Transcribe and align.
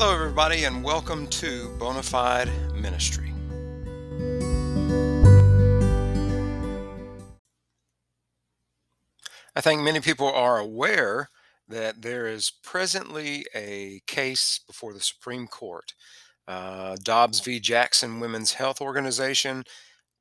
Hello, 0.00 0.14
everybody, 0.14 0.62
and 0.62 0.84
welcome 0.84 1.26
to 1.26 1.76
Bonafide 1.80 2.52
Ministry. 2.80 3.32
I 9.56 9.60
think 9.60 9.82
many 9.82 9.98
people 9.98 10.28
are 10.28 10.58
aware 10.58 11.30
that 11.66 12.02
there 12.02 12.28
is 12.28 12.52
presently 12.62 13.44
a 13.52 14.00
case 14.06 14.60
before 14.64 14.92
the 14.92 15.00
Supreme 15.00 15.48
Court. 15.48 15.94
Uh, 16.46 16.96
Dobbs 17.02 17.40
v. 17.40 17.58
Jackson 17.58 18.20
Women's 18.20 18.52
Health 18.52 18.80
Organization, 18.80 19.64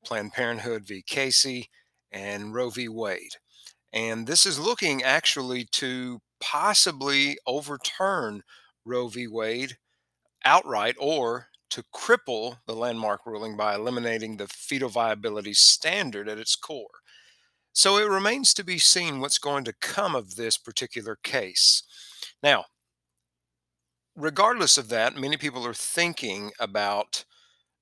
Planned 0.03 0.33
Parenthood 0.33 0.87
v. 0.87 1.03
Casey, 1.05 1.69
and 2.11 2.51
Roe 2.51 2.71
v. 2.71 2.89
Wade. 2.89 3.35
And 3.93 4.25
this 4.25 4.47
is 4.47 4.57
looking 4.57 5.03
actually 5.03 5.65
to 5.73 6.19
possibly 6.41 7.37
overturn 7.45 8.41
Roe 8.87 9.07
v. 9.07 9.27
Wade 9.27 9.77
outright 10.45 10.95
or 10.99 11.47
to 11.69 11.83
cripple 11.93 12.59
the 12.65 12.73
landmark 12.73 13.25
ruling 13.25 13.57
by 13.57 13.75
eliminating 13.75 14.37
the 14.37 14.47
fetal 14.47 14.89
viability 14.89 15.53
standard 15.53 16.29
at 16.29 16.37
its 16.37 16.55
core. 16.55 17.01
So 17.73 17.97
it 17.97 18.09
remains 18.09 18.53
to 18.55 18.63
be 18.63 18.79
seen 18.79 19.19
what's 19.19 19.37
going 19.37 19.65
to 19.65 19.73
come 19.73 20.15
of 20.15 20.35
this 20.35 20.57
particular 20.57 21.17
case. 21.21 21.83
Now, 22.41 22.65
regardless 24.15 24.77
of 24.77 24.89
that, 24.89 25.15
many 25.15 25.37
people 25.37 25.65
are 25.67 25.73
thinking 25.73 26.51
about 26.59 27.25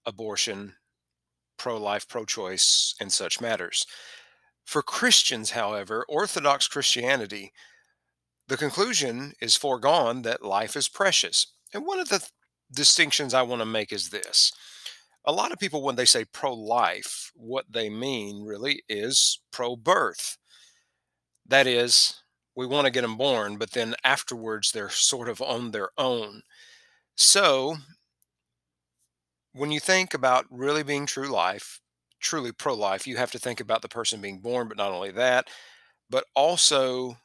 abortion, 0.06 0.74
pro 1.58 1.78
life, 1.78 2.08
pro 2.08 2.26
choice, 2.26 2.96
and 3.00 3.12
such 3.12 3.40
matters. 3.40 3.86
For 4.66 4.82
Christians, 4.82 5.52
however, 5.52 6.06
Orthodox 6.10 6.68
Christianity, 6.68 7.54
the 8.48 8.58
conclusion 8.58 9.34
is 9.42 9.56
foregone 9.56 10.22
that 10.24 10.44
life 10.44 10.76
is 10.76 10.88
precious. 10.88 11.48
And 11.74 11.86
one 11.86 12.00
of 12.00 12.10
the 12.10 12.20
th- 12.20 12.32
distinctions 12.72 13.34
I 13.34 13.42
want 13.42 13.62
to 13.62 13.66
make 13.66 13.92
is 13.92 14.10
this. 14.10 14.52
A 15.26 15.32
lot 15.32 15.52
of 15.52 15.60
people, 15.60 15.82
when 15.82 15.96
they 15.96 16.06
say 16.06 16.26
pro 16.26 16.54
life, 16.54 17.32
what 17.36 17.66
they 17.72 17.90
mean 17.90 18.44
really 18.44 18.84
is 18.88 19.40
pro 19.52 19.76
birth. 19.76 20.38
That 21.48 21.66
is, 21.66 22.22
we 22.56 22.68
want 22.68 22.86
to 22.86 22.92
get 22.92 23.02
them 23.02 23.18
born, 23.18 23.58
but 23.58 23.72
then 23.72 23.96
afterwards 24.04 24.72
they're 24.72 24.90
sort 24.90 25.28
of 25.28 25.42
on 25.42 25.72
their 25.72 25.90
own. 25.98 26.44
So, 27.16 27.78
when 29.54 29.72
you 29.72 29.80
think 29.80 30.14
about 30.14 30.46
really 30.50 30.84
being 30.84 31.06
true 31.06 31.30
life, 31.30 31.82
truly 32.20 32.52
pro 32.52 32.76
life, 32.76 33.08
you 33.08 33.18
have 33.18 33.32
to 33.32 33.40
think 33.40 33.60
about 33.60 33.82
the 33.82 33.90
person 33.90 34.22
being 34.22 34.40
born, 34.40 34.68
but 34.68 34.78
not 34.78 34.92
only 34.92 35.12
that, 35.12 35.48
but 36.10 36.26
also 36.36 37.18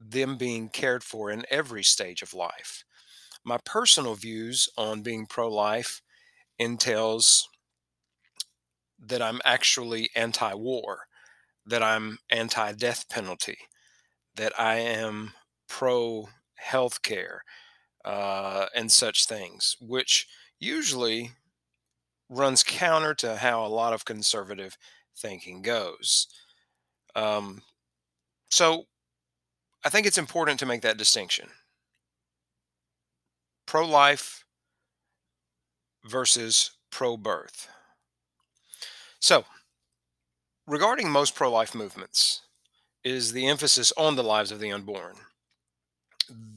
them 0.00 0.36
being 0.36 0.68
cared 0.68 1.02
for 1.04 1.30
in 1.30 1.44
every 1.50 1.84
stage 1.84 2.22
of 2.22 2.34
life. 2.34 2.84
My 3.44 3.58
personal 3.64 4.14
views 4.14 4.68
on 4.76 5.02
being 5.02 5.26
pro 5.26 5.48
life 5.52 6.02
entails 6.58 7.48
that 8.98 9.22
I'm 9.22 9.40
actually 9.44 10.10
anti 10.14 10.54
war, 10.54 11.06
that 11.66 11.82
I'm 11.82 12.18
anti 12.30 12.72
death 12.72 13.08
penalty, 13.08 13.58
that 14.36 14.58
I 14.58 14.76
am 14.76 15.32
pro 15.68 16.28
healthcare, 16.62 17.38
uh, 18.04 18.66
and 18.74 18.90
such 18.90 19.26
things, 19.26 19.76
which 19.80 20.26
usually 20.58 21.32
runs 22.28 22.62
counter 22.62 23.14
to 23.14 23.36
how 23.36 23.64
a 23.64 23.68
lot 23.68 23.92
of 23.92 24.04
conservative 24.04 24.76
thinking 25.16 25.62
goes. 25.62 26.26
Um, 27.14 27.62
so 28.50 28.86
I 29.84 29.90
think 29.90 30.06
it's 30.06 30.18
important 30.18 30.58
to 30.60 30.66
make 30.66 30.82
that 30.82 30.96
distinction. 30.96 31.48
Pro 33.66 33.86
life 33.86 34.44
versus 36.04 36.72
pro 36.90 37.16
birth. 37.16 37.68
So, 39.20 39.44
regarding 40.66 41.10
most 41.10 41.34
pro 41.34 41.50
life 41.50 41.74
movements, 41.74 42.42
is 43.04 43.32
the 43.32 43.46
emphasis 43.46 43.92
on 43.96 44.16
the 44.16 44.24
lives 44.24 44.50
of 44.50 44.58
the 44.58 44.72
unborn. 44.72 45.16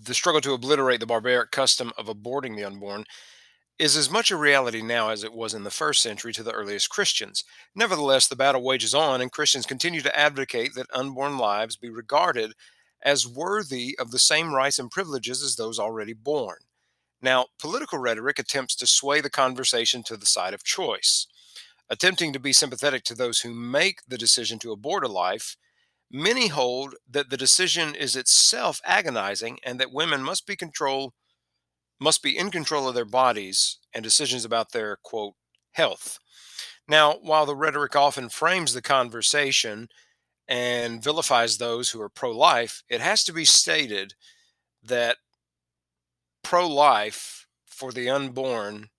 The 0.04 0.14
struggle 0.14 0.42
to 0.42 0.54
obliterate 0.54 1.02
the 1.02 1.06
barbaric 1.06 1.52
custom 1.52 1.92
of 1.98 2.06
aborting 2.08 2.56
the 2.56 2.64
unborn 2.64 3.04
is 3.78 3.98
as 3.98 4.10
much 4.10 4.32
a 4.32 4.38
reality 4.38 4.82
now 4.82 5.10
as 5.10 5.24
it 5.24 5.34
was 5.34 5.54
in 5.54 5.64
the 5.64 5.70
first 5.70 6.02
century 6.02 6.34
to 6.34 6.44
the 6.44 6.54
earliest 6.54 6.90
Christians. 6.90 7.44
Nevertheless, 7.76 8.28
the 8.28 8.36
battle 8.36 8.64
wages 8.64 8.96
on, 8.96 9.22
and 9.22 9.32
Christians 9.32 9.66
continue 9.66 10.02
to 10.02 10.18
advocate 10.18 10.74
that 10.76 10.88
unborn 10.94 11.38
lives 11.38 11.76
be 11.76 11.90
regarded 11.90 12.54
as 13.04 13.28
worthy 13.28 13.96
of 14.00 14.12
the 14.12 14.20
same 14.20 14.54
rights 14.54 14.80
and 14.80 14.92
privileges 14.92 15.44
as 15.44 15.56
those 15.56 15.80
already 15.80 16.14
born. 16.14 16.58
Now, 17.22 17.48
political 17.60 18.00
rhetoric 18.00 18.40
attempts 18.40 18.76
to 18.76 18.88
sway 18.88 19.22
the 19.22 19.30
conversation 19.30 20.04
to 20.04 20.18
the 20.18 20.26
side 20.26 20.54
of 20.54 20.64
choice. 20.64 21.28
Attempting 21.90 22.34
to 22.34 22.40
be 22.40 22.54
sympathetic 22.54 23.04
to 23.06 23.16
those 23.16 23.40
who 23.40 23.54
make 23.54 24.02
the 24.08 24.18
decision 24.18 24.60
to 24.60 24.72
abort 24.72 25.04
a 25.04 25.08
life, 25.08 25.56
many 26.12 26.48
hold 26.48 26.96
that 27.10 27.30
the 27.30 27.38
decision 27.38 27.96
is 27.96 28.16
itself 28.16 28.82
agonizing 28.86 29.58
and 29.64 29.80
that 29.80 29.94
women 29.94 30.22
must 30.22 30.46
be 30.46 30.56
control 30.56 31.14
must 32.00 32.22
be 32.22 32.38
in 32.38 32.52
control 32.52 32.88
of 32.88 32.94
their 32.94 33.06
bodies 33.06 33.80
and 33.94 34.04
decisions 34.04 34.46
about 34.46 34.72
their 34.72 34.98
quote 35.02 35.34
health. 35.72 36.20
Now, 36.88 37.14
while 37.22 37.46
the 37.46 37.56
rhetoric 37.56 37.96
often 37.96 38.30
frames 38.30 38.74
the 38.74 38.82
conversation 38.82 39.90
and 40.48 41.04
vilifies 41.04 41.58
those 41.58 41.90
who 41.90 42.02
are 42.02 42.10
pro 42.10 42.32
life, 42.32 42.84
it 42.90 43.02
has 43.02 43.24
to 43.26 43.34
be 43.34 43.46
stated 43.46 44.14
that 44.84 45.18
pro 46.44 46.68
life 46.68 47.48
for 47.66 47.92
the 47.92 48.10
unborn 48.10 48.90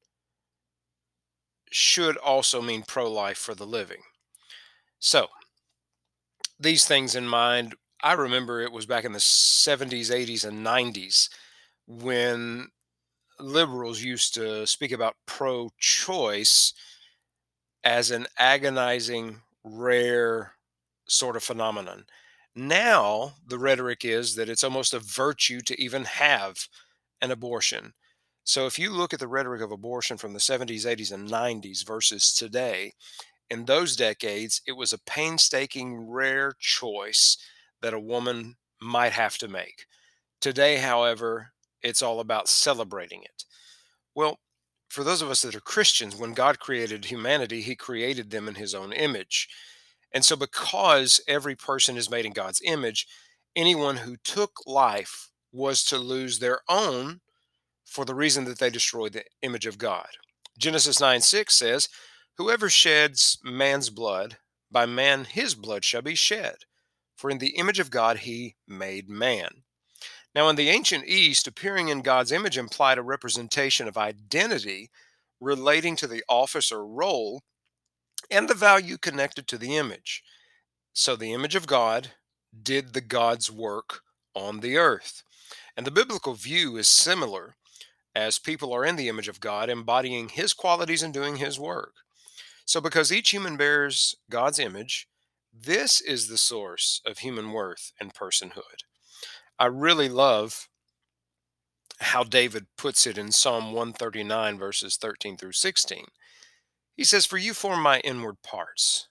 should 1.70 2.16
also 2.18 2.60
mean 2.62 2.82
pro 2.86 3.10
life 3.10 3.38
for 3.38 3.54
the 3.54 3.66
living. 3.66 4.02
So, 4.98 5.28
these 6.60 6.86
things 6.86 7.14
in 7.14 7.26
mind, 7.26 7.74
I 8.02 8.12
remember 8.14 8.60
it 8.60 8.72
was 8.72 8.86
back 8.86 9.04
in 9.04 9.12
the 9.12 9.18
70s, 9.18 10.10
80s, 10.10 10.44
and 10.46 10.64
90s 10.64 11.28
when 11.86 12.68
liberals 13.40 14.02
used 14.02 14.34
to 14.34 14.66
speak 14.66 14.92
about 14.92 15.16
pro 15.26 15.70
choice 15.78 16.74
as 17.84 18.10
an 18.10 18.26
agonizing, 18.38 19.40
rare 19.64 20.52
sort 21.08 21.36
of 21.36 21.42
phenomenon. 21.42 22.04
Now, 22.54 23.34
the 23.46 23.58
rhetoric 23.58 24.04
is 24.04 24.34
that 24.36 24.48
it's 24.48 24.64
almost 24.64 24.94
a 24.94 25.00
virtue 25.00 25.60
to 25.62 25.80
even 25.80 26.04
have 26.04 26.56
an 27.20 27.30
abortion. 27.30 27.92
So, 28.44 28.66
if 28.66 28.78
you 28.78 28.90
look 28.90 29.12
at 29.12 29.20
the 29.20 29.28
rhetoric 29.28 29.60
of 29.60 29.72
abortion 29.72 30.16
from 30.16 30.32
the 30.32 30.38
70s, 30.38 30.86
80s, 30.86 31.12
and 31.12 31.28
90s 31.28 31.86
versus 31.86 32.32
today, 32.32 32.92
in 33.50 33.64
those 33.64 33.96
decades, 33.96 34.62
it 34.66 34.72
was 34.72 34.92
a 34.92 34.98
painstaking, 34.98 36.08
rare 36.08 36.54
choice 36.58 37.36
that 37.80 37.94
a 37.94 38.00
woman 38.00 38.56
might 38.80 39.12
have 39.12 39.38
to 39.38 39.48
make. 39.48 39.86
Today, 40.40 40.76
however, 40.76 41.52
it's 41.82 42.02
all 42.02 42.20
about 42.20 42.48
celebrating 42.48 43.22
it. 43.22 43.44
Well, 44.14 44.38
for 44.88 45.04
those 45.04 45.22
of 45.22 45.30
us 45.30 45.42
that 45.42 45.54
are 45.54 45.60
Christians, 45.60 46.16
when 46.16 46.34
God 46.34 46.58
created 46.58 47.04
humanity, 47.04 47.60
He 47.60 47.76
created 47.76 48.30
them 48.30 48.48
in 48.48 48.54
His 48.54 48.74
own 48.74 48.92
image. 48.92 49.48
And 50.12 50.24
so, 50.24 50.36
because 50.36 51.20
every 51.28 51.54
person 51.54 51.96
is 51.96 52.10
made 52.10 52.24
in 52.24 52.32
God's 52.32 52.62
image, 52.64 53.06
anyone 53.54 53.98
who 53.98 54.16
took 54.24 54.52
life 54.66 55.30
was 55.52 55.84
to 55.84 55.98
lose 55.98 56.38
their 56.38 56.60
own 56.68 57.20
for 57.84 58.04
the 58.04 58.14
reason 58.14 58.44
that 58.44 58.58
they 58.58 58.70
destroyed 58.70 59.12
the 59.12 59.24
image 59.42 59.66
of 59.66 59.78
God. 59.78 60.08
Genesis 60.58 61.00
9 61.00 61.20
6 61.20 61.54
says, 61.54 61.88
Whoever 62.36 62.68
sheds 62.68 63.38
man's 63.42 63.90
blood, 63.90 64.38
by 64.70 64.86
man 64.86 65.24
his 65.24 65.54
blood 65.54 65.84
shall 65.84 66.02
be 66.02 66.14
shed. 66.14 66.56
For 67.16 67.30
in 67.30 67.38
the 67.38 67.56
image 67.56 67.80
of 67.80 67.90
God 67.90 68.18
he 68.18 68.56
made 68.66 69.08
man. 69.08 69.62
Now, 70.34 70.48
in 70.48 70.56
the 70.56 70.68
ancient 70.68 71.08
East, 71.08 71.48
appearing 71.48 71.88
in 71.88 72.02
God's 72.02 72.30
image 72.30 72.56
implied 72.56 72.98
a 72.98 73.02
representation 73.02 73.88
of 73.88 73.96
identity 73.96 74.90
relating 75.40 75.96
to 75.96 76.06
the 76.06 76.22
office 76.28 76.70
or 76.70 76.86
role 76.86 77.42
and 78.30 78.48
the 78.48 78.54
value 78.54 78.98
connected 78.98 79.46
to 79.48 79.58
the 79.58 79.76
image. 79.76 80.22
So 80.92 81.16
the 81.16 81.32
image 81.32 81.54
of 81.54 81.66
God 81.66 82.12
did 82.62 82.92
the 82.92 83.00
God's 83.00 83.50
work 83.50 84.00
on 84.34 84.60
the 84.60 84.76
earth. 84.76 85.22
And 85.76 85.86
the 85.86 85.92
biblical 85.92 86.34
view 86.34 86.76
is 86.76 86.88
similar 86.88 87.54
as 88.14 88.38
people 88.38 88.72
are 88.72 88.84
in 88.84 88.96
the 88.96 89.08
image 89.08 89.28
of 89.28 89.40
God, 89.40 89.70
embodying 89.70 90.28
his 90.28 90.52
qualities 90.52 91.02
and 91.02 91.14
doing 91.14 91.36
his 91.36 91.58
work. 91.58 91.94
So, 92.64 92.80
because 92.80 93.12
each 93.12 93.30
human 93.30 93.56
bears 93.56 94.16
God's 94.28 94.58
image, 94.58 95.08
this 95.52 96.00
is 96.00 96.28
the 96.28 96.36
source 96.36 97.00
of 97.06 97.18
human 97.18 97.52
worth 97.52 97.92
and 98.00 98.12
personhood. 98.12 98.84
I 99.58 99.66
really 99.66 100.08
love 100.08 100.68
how 102.00 102.22
David 102.24 102.66
puts 102.76 103.06
it 103.06 103.18
in 103.18 103.32
Psalm 103.32 103.72
139, 103.72 104.58
verses 104.58 104.96
13 104.96 105.36
through 105.36 105.52
16. 105.52 106.04
He 106.98 107.04
says, 107.04 107.26
For 107.26 107.38
you 107.38 107.54
formed 107.54 107.84
my 107.84 108.00
inward 108.00 108.42
parts. 108.42 109.06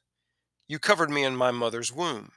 You 0.68 0.78
covered 0.78 1.10
me 1.10 1.24
in 1.24 1.38
my 1.38 1.52
mother's 1.52 1.92
womb. 1.92 2.34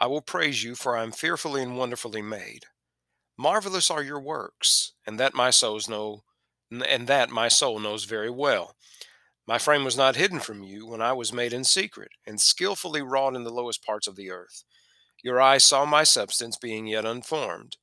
I 0.00 0.06
will 0.06 0.22
praise 0.22 0.64
you, 0.64 0.74
for 0.74 0.96
I 0.96 1.02
am 1.02 1.12
fearfully 1.12 1.62
and 1.62 1.76
wonderfully 1.76 2.22
made. 2.22 2.64
Marvelous 3.36 3.90
are 3.90 4.02
your 4.02 4.20
works, 4.20 4.94
and 5.06 5.20
that 5.20 5.34
my 5.34 5.50
souls 5.50 5.86
know 5.86 6.22
and 6.70 7.06
that 7.08 7.28
my 7.28 7.46
soul 7.46 7.78
knows 7.78 8.04
very 8.04 8.30
well. 8.30 8.74
My 9.46 9.58
frame 9.58 9.84
was 9.84 9.98
not 9.98 10.16
hidden 10.16 10.40
from 10.40 10.62
you 10.62 10.86
when 10.86 11.02
I 11.02 11.12
was 11.12 11.30
made 11.30 11.52
in 11.52 11.62
secret, 11.64 12.12
and 12.26 12.40
skillfully 12.40 13.02
wrought 13.02 13.36
in 13.36 13.44
the 13.44 13.52
lowest 13.52 13.84
parts 13.84 14.06
of 14.06 14.16
the 14.16 14.30
earth. 14.30 14.64
Your 15.22 15.42
eyes 15.42 15.62
saw 15.62 15.84
my 15.84 16.04
substance 16.04 16.56
being 16.56 16.86
yet 16.86 17.04
unformed, 17.04 17.76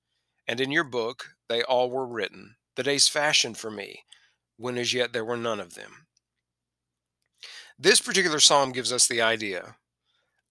and 0.48 0.60
in 0.60 0.72
your 0.72 0.84
book 0.84 1.36
they 1.48 1.62
all 1.62 1.92
were 1.92 2.08
written, 2.08 2.56
the 2.76 2.82
days 2.82 3.08
fashioned 3.08 3.60
for 3.60 3.70
me, 3.70 4.04
when 4.58 4.80
as 4.80 4.96
yet 4.96 5.14
there 5.14 5.24
were 5.24 5.38
none 5.38 5.60
of 5.60 5.76
them. 5.76 6.08
This 7.84 8.00
particular 8.00 8.40
psalm 8.40 8.74
gives 8.74 8.94
us 8.94 9.08
the 9.08 9.24
idea 9.24 9.76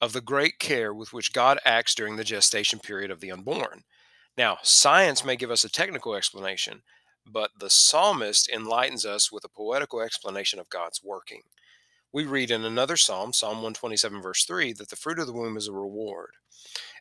of 0.01 0.13
the 0.13 0.21
great 0.21 0.59
care 0.59 0.93
with 0.93 1.13
which 1.13 1.33
God 1.33 1.61
acts 1.65 1.95
during 1.95 2.17
the 2.17 2.25
gestation 2.25 2.81
period 2.81 3.13
of 3.13 3.21
the 3.21 3.31
unborn. 3.31 3.85
Now, 4.37 4.59
science 4.65 5.25
may 5.25 5.37
give 5.37 5.53
us 5.53 5.63
a 5.63 5.71
technical 5.71 6.17
explanation, 6.17 6.83
but 7.25 7.53
the 7.57 7.71
psalmist 7.71 8.49
enlightens 8.49 9.07
us 9.07 9.31
with 9.31 9.45
a 9.45 9.49
poetical 9.49 10.01
explanation 10.01 10.59
of 10.59 10.69
God's 10.71 11.05
working. 11.05 11.43
We 12.13 12.25
read 12.25 12.51
in 12.51 12.65
another 12.65 12.97
psalm, 12.97 13.33
Psalm 13.33 13.59
127, 13.59 14.21
verse 14.21 14.45
3, 14.45 14.73
that 14.73 14.89
the 14.89 14.97
fruit 14.97 15.21
of 15.21 15.29
the 15.29 15.33
womb 15.33 15.57
is 15.57 15.69
a 15.69 15.73
reward. 15.73 16.31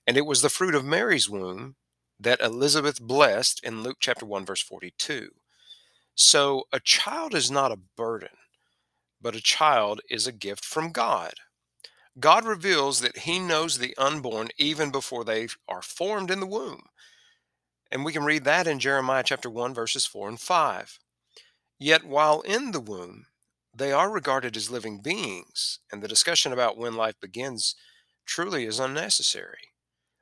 And 0.06 0.16
it 0.16 0.28
was 0.28 0.44
the 0.44 0.50
fruit 0.50 0.76
of 0.76 0.86
Mary's 0.86 1.28
womb 1.28 1.76
that 2.20 2.40
Elizabeth 2.40 3.02
blessed 3.02 3.62
in 3.64 3.82
Luke 3.82 3.98
chapter 4.00 4.28
1, 4.28 4.46
verse 4.46 4.62
42. 4.62 5.30
So 6.14 6.66
a 6.72 6.80
child 6.80 7.34
is 7.34 7.50
not 7.50 7.72
a 7.72 7.80
burden, 7.98 8.30
but 9.22 9.36
a 9.36 9.42
child 9.42 10.02
is 10.10 10.28
a 10.28 10.32
gift 10.32 10.64
from 10.64 10.92
God. 10.92 11.34
God 12.20 12.46
reveals 12.46 13.02
that 13.02 13.20
He 13.20 13.40
knows 13.40 13.78
the 13.78 13.96
unborn 13.98 14.50
even 14.58 14.92
before 14.92 15.24
they 15.24 15.48
are 15.68 15.82
formed 15.82 16.32
in 16.32 16.40
the 16.40 16.46
womb. 16.48 16.84
And 17.92 18.06
we 18.06 18.14
can 18.14 18.24
read 18.24 18.44
that 18.44 18.68
in 18.68 18.80
Jeremiah 18.80 19.24
chapter 19.24 19.50
1, 19.50 19.74
verses 19.74 20.06
4 20.06 20.30
and 20.30 20.40
5. 20.40 21.00
Yet 21.80 22.04
while 22.04 22.42
in 22.42 22.72
the 22.72 22.80
womb, 22.80 23.26
they 23.74 23.92
are 23.92 24.12
regarded 24.12 24.58
as 24.58 24.70
living 24.70 25.00
beings, 25.02 25.80
and 25.92 26.02
the 26.02 26.08
discussion 26.08 26.52
about 26.52 26.78
when 26.78 26.96
life 26.96 27.20
begins 27.22 27.76
truly 28.26 28.66
is 28.66 28.80
unnecessary. 28.80 29.70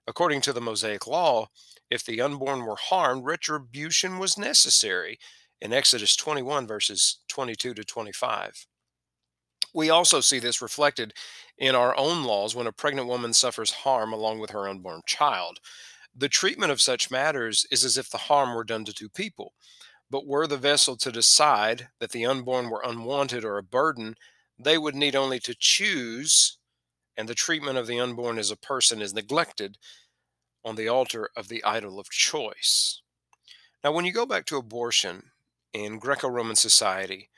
According 0.08 0.42
to 0.42 0.54
the 0.54 0.62
Mosaic 0.62 1.08
law, 1.08 1.50
if 1.90 2.06
the 2.06 2.22
unborn 2.22 2.66
were 2.66 2.78
harmed, 2.78 3.26
retribution 3.26 4.20
was 4.20 4.38
necessary 4.38 5.20
in 5.60 5.74
Exodus 5.74 6.16
21, 6.16 6.68
verses 6.68 7.20
22 7.28 7.74
to 7.74 7.84
25. 7.84 8.68
We 9.78 9.92
also 9.92 10.22
see 10.22 10.40
this 10.40 10.60
reflected 10.60 11.14
in 11.60 11.76
our 11.76 11.96
own 11.96 12.24
laws 12.24 12.56
when 12.56 12.66
a 12.66 12.72
pregnant 12.72 13.08
woman 13.08 13.32
suffers 13.32 13.70
harm 13.70 14.12
along 14.12 14.40
with 14.40 14.50
her 14.50 14.68
unborn 14.68 15.02
child. 15.06 15.60
The 16.16 16.28
treatment 16.28 16.72
of 16.72 16.82
such 16.82 17.12
matters 17.12 17.64
is 17.70 17.86
as 17.86 17.96
if 17.96 18.10
the 18.10 18.18
harm 18.18 18.56
were 18.56 18.64
done 18.64 18.86
to 18.86 18.92
two 18.94 19.08
people. 19.08 19.54
But 20.10 20.26
were 20.26 20.48
the 20.48 20.58
vessel 20.58 20.98
to 20.98 21.12
decide 21.12 21.90
that 22.00 22.10
the 22.10 22.26
unborn 22.26 22.72
were 22.72 22.82
unwanted 22.84 23.46
or 23.46 23.60
a 23.60 23.64
burden, 23.64 24.16
they 24.58 24.80
would 24.80 24.96
need 24.96 25.16
only 25.16 25.40
to 25.42 25.54
choose, 25.54 26.58
and 27.16 27.30
the 27.30 27.36
treatment 27.36 27.78
of 27.78 27.86
the 27.86 28.00
unborn 28.00 28.40
as 28.40 28.50
a 28.50 28.58
person 28.58 29.00
is 29.00 29.14
neglected 29.14 29.78
on 30.66 30.74
the 30.74 30.88
altar 30.88 31.30
of 31.38 31.50
the 31.50 31.64
idol 31.64 32.00
of 32.00 32.10
choice. 32.10 33.04
Now, 33.84 33.92
when 33.92 34.06
you 34.06 34.12
go 34.12 34.26
back 34.26 34.48
to 34.48 34.58
abortion 34.58 35.34
in 35.72 36.00
Greco 36.00 36.30
Roman 36.30 36.56
society, 36.56 37.30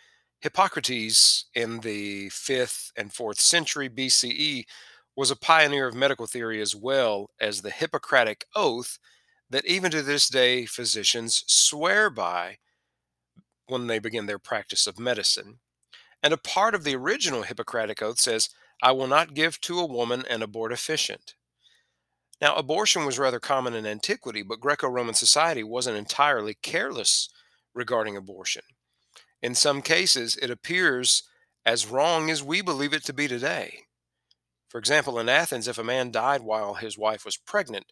Hippocrates 0.41 1.45
in 1.53 1.81
the 1.81 2.29
5th 2.29 2.91
and 2.95 3.11
4th 3.11 3.39
century 3.39 3.89
BCE 3.89 4.63
was 5.15 5.31
a 5.31 5.35
pioneer 5.35 5.87
of 5.87 5.95
medical 5.95 6.27
theory 6.27 6.61
as 6.61 6.75
well 6.75 7.29
as 7.41 7.61
the 7.61 7.71
Hippocratic 7.71 8.45
Oath 8.55 8.97
that 9.49 9.65
even 9.65 9.91
to 9.91 10.01
this 10.01 10.29
day 10.29 10.65
physicians 10.65 11.43
swear 11.47 12.09
by 12.09 12.57
when 13.67 13.87
they 13.87 13.99
begin 13.99 14.27
their 14.27 14.39
practice 14.39 14.87
of 14.87 14.99
medicine. 14.99 15.59
And 16.23 16.33
a 16.33 16.37
part 16.37 16.73
of 16.75 16.83
the 16.83 16.95
original 16.95 17.43
Hippocratic 17.43 18.01
Oath 18.01 18.19
says, 18.19 18.49
I 18.81 18.91
will 18.93 19.07
not 19.07 19.33
give 19.33 19.59
to 19.61 19.79
a 19.79 19.85
woman 19.85 20.23
an 20.29 20.41
abortifacient. 20.41 21.33
Now, 22.41 22.55
abortion 22.55 23.05
was 23.05 23.19
rather 23.19 23.39
common 23.39 23.73
in 23.73 23.85
antiquity, 23.85 24.41
but 24.43 24.61
Greco 24.61 24.87
Roman 24.87 25.13
society 25.13 25.63
wasn't 25.63 25.97
entirely 25.97 26.53
careless 26.53 27.29
regarding 27.73 28.15
abortion. 28.15 28.63
In 29.41 29.55
some 29.55 29.81
cases, 29.81 30.35
it 30.41 30.49
appears 30.49 31.23
as 31.65 31.87
wrong 31.87 32.29
as 32.29 32.43
we 32.43 32.61
believe 32.61 32.93
it 32.93 33.05
to 33.05 33.13
be 33.13 33.27
today. 33.27 33.83
For 34.69 34.77
example, 34.77 35.19
in 35.19 35.29
Athens, 35.29 35.67
if 35.67 35.77
a 35.77 35.83
man 35.83 36.11
died 36.11 36.41
while 36.41 36.75
his 36.75 36.97
wife 36.97 37.25
was 37.25 37.37
pregnant 37.37 37.91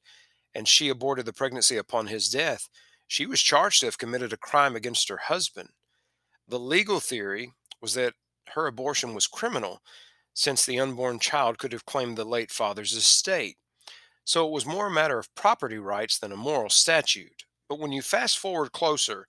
and 0.53 0.67
she 0.67 0.89
aborted 0.89 1.25
the 1.25 1.33
pregnancy 1.33 1.77
upon 1.77 2.07
his 2.07 2.29
death, 2.29 2.69
she 3.07 3.25
was 3.25 3.41
charged 3.41 3.79
to 3.79 3.85
have 3.87 3.97
committed 3.97 4.33
a 4.33 4.37
crime 4.37 4.75
against 4.75 5.09
her 5.09 5.17
husband. 5.17 5.69
The 6.47 6.59
legal 6.59 6.99
theory 6.99 7.53
was 7.81 7.93
that 7.93 8.13
her 8.49 8.67
abortion 8.67 9.13
was 9.13 9.27
criminal, 9.27 9.81
since 10.33 10.65
the 10.65 10.79
unborn 10.79 11.19
child 11.19 11.57
could 11.57 11.71
have 11.71 11.85
claimed 11.85 12.17
the 12.17 12.25
late 12.25 12.51
father's 12.51 12.93
estate. 12.93 13.57
So 14.23 14.45
it 14.45 14.51
was 14.51 14.65
more 14.65 14.87
a 14.87 14.91
matter 14.91 15.17
of 15.17 15.33
property 15.35 15.77
rights 15.77 16.19
than 16.19 16.31
a 16.31 16.37
moral 16.37 16.69
statute. 16.69 17.45
But 17.69 17.79
when 17.79 17.91
you 17.91 18.01
fast 18.01 18.37
forward 18.37 18.71
closer 18.71 19.27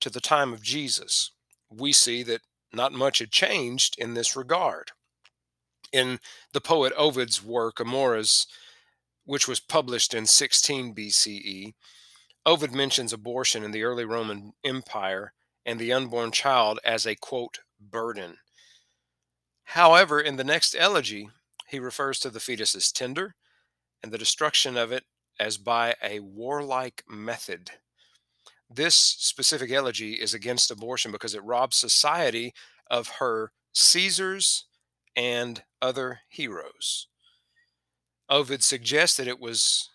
to 0.00 0.10
the 0.10 0.20
time 0.20 0.52
of 0.52 0.62
Jesus, 0.62 1.30
we 1.78 1.92
see 1.92 2.22
that 2.24 2.42
not 2.72 2.92
much 2.92 3.18
had 3.18 3.30
changed 3.30 3.96
in 3.98 4.14
this 4.14 4.36
regard 4.36 4.92
in 5.92 6.18
the 6.52 6.60
poet 6.60 6.92
Ovid's 6.96 7.44
work, 7.44 7.78
Amores, 7.78 8.46
which 9.24 9.46
was 9.46 9.60
published 9.60 10.14
in 10.14 10.26
16 10.26 10.94
BCE, 10.94 11.74
Ovid 12.44 12.74
mentions 12.74 13.12
abortion 13.12 13.62
in 13.62 13.70
the 13.70 13.84
early 13.84 14.04
Roman 14.04 14.52
Empire 14.64 15.32
and 15.64 15.78
the 15.78 15.92
unborn 15.92 16.32
child 16.32 16.80
as 16.84 17.06
a 17.06 17.14
quote, 17.14 17.60
burden. 17.78 18.38
However, 19.64 20.20
in 20.20 20.36
the 20.36 20.44
next 20.44 20.74
elegy, 20.76 21.28
he 21.68 21.78
refers 21.78 22.18
to 22.20 22.30
the 22.30 22.40
fetus 22.40 22.74
as 22.74 22.90
tender 22.90 23.36
and 24.02 24.10
the 24.10 24.18
destruction 24.18 24.76
of 24.76 24.90
it 24.90 25.04
as 25.38 25.56
by 25.56 25.94
a 26.02 26.18
warlike 26.20 27.04
method. 27.08 27.70
This 28.74 28.94
specific 28.94 29.70
elegy 29.70 30.14
is 30.14 30.34
against 30.34 30.70
abortion 30.70 31.12
because 31.12 31.34
it 31.34 31.44
robs 31.44 31.76
society 31.76 32.54
of 32.90 33.08
her 33.18 33.52
Caesars 33.74 34.66
and 35.16 35.62
other 35.80 36.20
heroes. 36.28 37.08
Ovid 38.28 38.62
suggests 38.64 39.16
that 39.16 39.28
it 39.28 39.40
was 39.40 39.90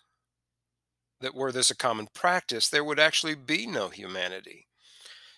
that 1.22 1.34
were 1.34 1.52
this 1.52 1.72
a 1.72 1.76
common 1.76 2.08
practice, 2.14 2.70
there 2.70 2.84
would 2.84 3.00
actually 3.00 3.34
be 3.34 3.66
no 3.66 3.90
humanity. 3.90 4.68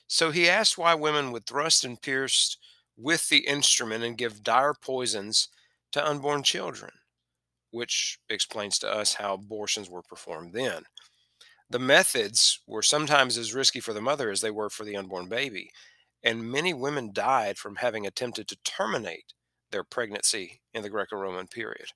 So 0.08 0.32
he 0.32 0.50
asked 0.50 0.78
why 0.78 0.94
women 0.96 1.32
would 1.32 1.46
thrust 1.46 1.86
and 1.86 2.02
pierce 2.02 2.58
with 2.98 3.30
the 3.30 3.48
instrument 3.48 4.04
and 4.04 4.18
give 4.18 4.44
dire 4.44 4.74
poisons 4.74 5.48
to 5.94 6.06
unborn 6.06 6.44
children, 6.44 6.92
which 7.72 8.20
explains 8.30 8.78
to 8.80 8.92
us 8.92 9.14
how 9.14 9.36
abortions 9.36 9.90
were 9.90 10.02
performed 10.02 10.54
then. 10.54 10.84
The 11.72 11.80
methods 11.80 12.60
were 12.66 12.82
sometimes 12.82 13.38
as 13.38 13.54
risky 13.54 13.80
for 13.80 13.94
the 13.94 14.02
mother 14.02 14.32
as 14.32 14.42
they 14.42 14.50
were 14.50 14.70
for 14.70 14.84
the 14.84 14.96
unborn 14.96 15.30
baby, 15.30 15.72
and 16.24 16.52
many 16.52 16.74
women 16.74 17.12
died 17.14 17.58
from 17.58 17.76
having 17.78 18.08
attempted 18.08 18.48
to 18.48 18.58
terminate 18.64 19.34
their 19.72 19.84
pregnancy 19.84 20.62
in 20.74 20.82
the 20.82 20.90
Greco 20.90 21.16
Roman 21.16 21.48
period. 21.48 21.90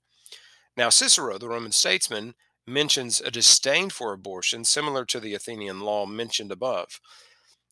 Now, 0.77 0.89
Cicero, 0.89 1.37
the 1.37 1.49
Roman 1.49 1.71
statesman, 1.71 2.35
mentions 2.67 3.19
a 3.19 3.31
disdain 3.31 3.89
for 3.89 4.13
abortion 4.13 4.63
similar 4.63 5.05
to 5.05 5.19
the 5.19 5.33
Athenian 5.33 5.81
law 5.81 6.05
mentioned 6.05 6.51
above. 6.51 6.99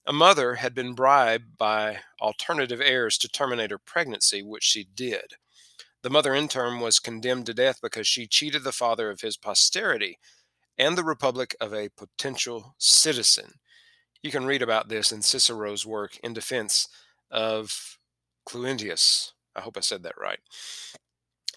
A 0.07 0.13
mother 0.13 0.55
had 0.55 0.73
been 0.73 0.93
bribed 0.93 1.57
by 1.57 1.99
alternative 2.19 2.81
heirs 2.81 3.17
to 3.19 3.29
terminate 3.29 3.71
her 3.71 3.77
pregnancy, 3.77 4.41
which 4.41 4.63
she 4.63 4.83
did. 4.83 5.35
The 6.01 6.09
mother, 6.09 6.33
in 6.33 6.47
turn, 6.47 6.79
was 6.79 6.99
condemned 6.99 7.45
to 7.45 7.53
death 7.53 7.79
because 7.79 8.07
she 8.07 8.25
cheated 8.25 8.63
the 8.63 8.71
father 8.71 9.11
of 9.11 9.21
his 9.21 9.37
posterity 9.37 10.17
and 10.81 10.97
the 10.97 11.03
republic 11.03 11.55
of 11.61 11.73
a 11.73 11.89
potential 11.95 12.73
citizen. 12.79 13.53
You 14.23 14.31
can 14.31 14.45
read 14.45 14.63
about 14.63 14.89
this 14.89 15.11
in 15.11 15.21
Cicero's 15.21 15.85
work 15.85 16.17
in 16.23 16.33
defense 16.33 16.87
of 17.29 17.99
Cluentius. 18.49 19.33
I 19.55 19.61
hope 19.61 19.77
I 19.77 19.81
said 19.81 20.01
that 20.03 20.19
right. 20.19 20.39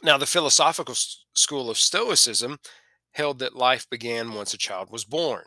Now, 0.02 0.18
the 0.18 0.26
philosophical 0.26 0.94
school 1.32 1.70
of 1.70 1.78
Stoicism 1.78 2.58
held 3.12 3.38
that 3.38 3.56
life 3.56 3.88
began 3.88 4.34
once 4.34 4.52
a 4.52 4.58
child 4.58 4.90
was 4.90 5.06
born. 5.06 5.44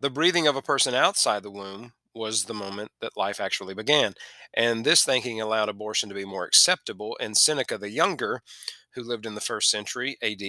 The 0.00 0.10
breathing 0.10 0.46
of 0.46 0.54
a 0.54 0.62
person 0.62 0.94
outside 0.94 1.42
the 1.42 1.50
womb 1.50 1.94
was 2.14 2.44
the 2.44 2.54
moment 2.54 2.92
that 3.00 3.16
life 3.16 3.40
actually 3.40 3.74
began. 3.74 4.14
And 4.54 4.84
this 4.84 5.04
thinking 5.04 5.40
allowed 5.40 5.68
abortion 5.70 6.08
to 6.08 6.14
be 6.14 6.24
more 6.24 6.44
acceptable. 6.44 7.16
And 7.20 7.36
Seneca 7.36 7.78
the 7.78 7.90
Younger, 7.90 8.42
who 8.94 9.02
lived 9.02 9.26
in 9.26 9.34
the 9.34 9.40
first 9.40 9.70
century 9.70 10.18
AD, 10.22 10.42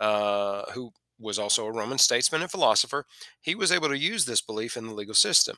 uh, 0.00 0.70
who 0.72 0.92
was 1.18 1.38
also 1.38 1.66
a 1.66 1.72
Roman 1.72 1.98
statesman 1.98 2.42
and 2.42 2.50
philosopher, 2.50 3.06
he 3.40 3.54
was 3.54 3.72
able 3.72 3.88
to 3.88 3.98
use 3.98 4.24
this 4.24 4.40
belief 4.40 4.76
in 4.76 4.86
the 4.86 4.94
legal 4.94 5.14
system. 5.14 5.56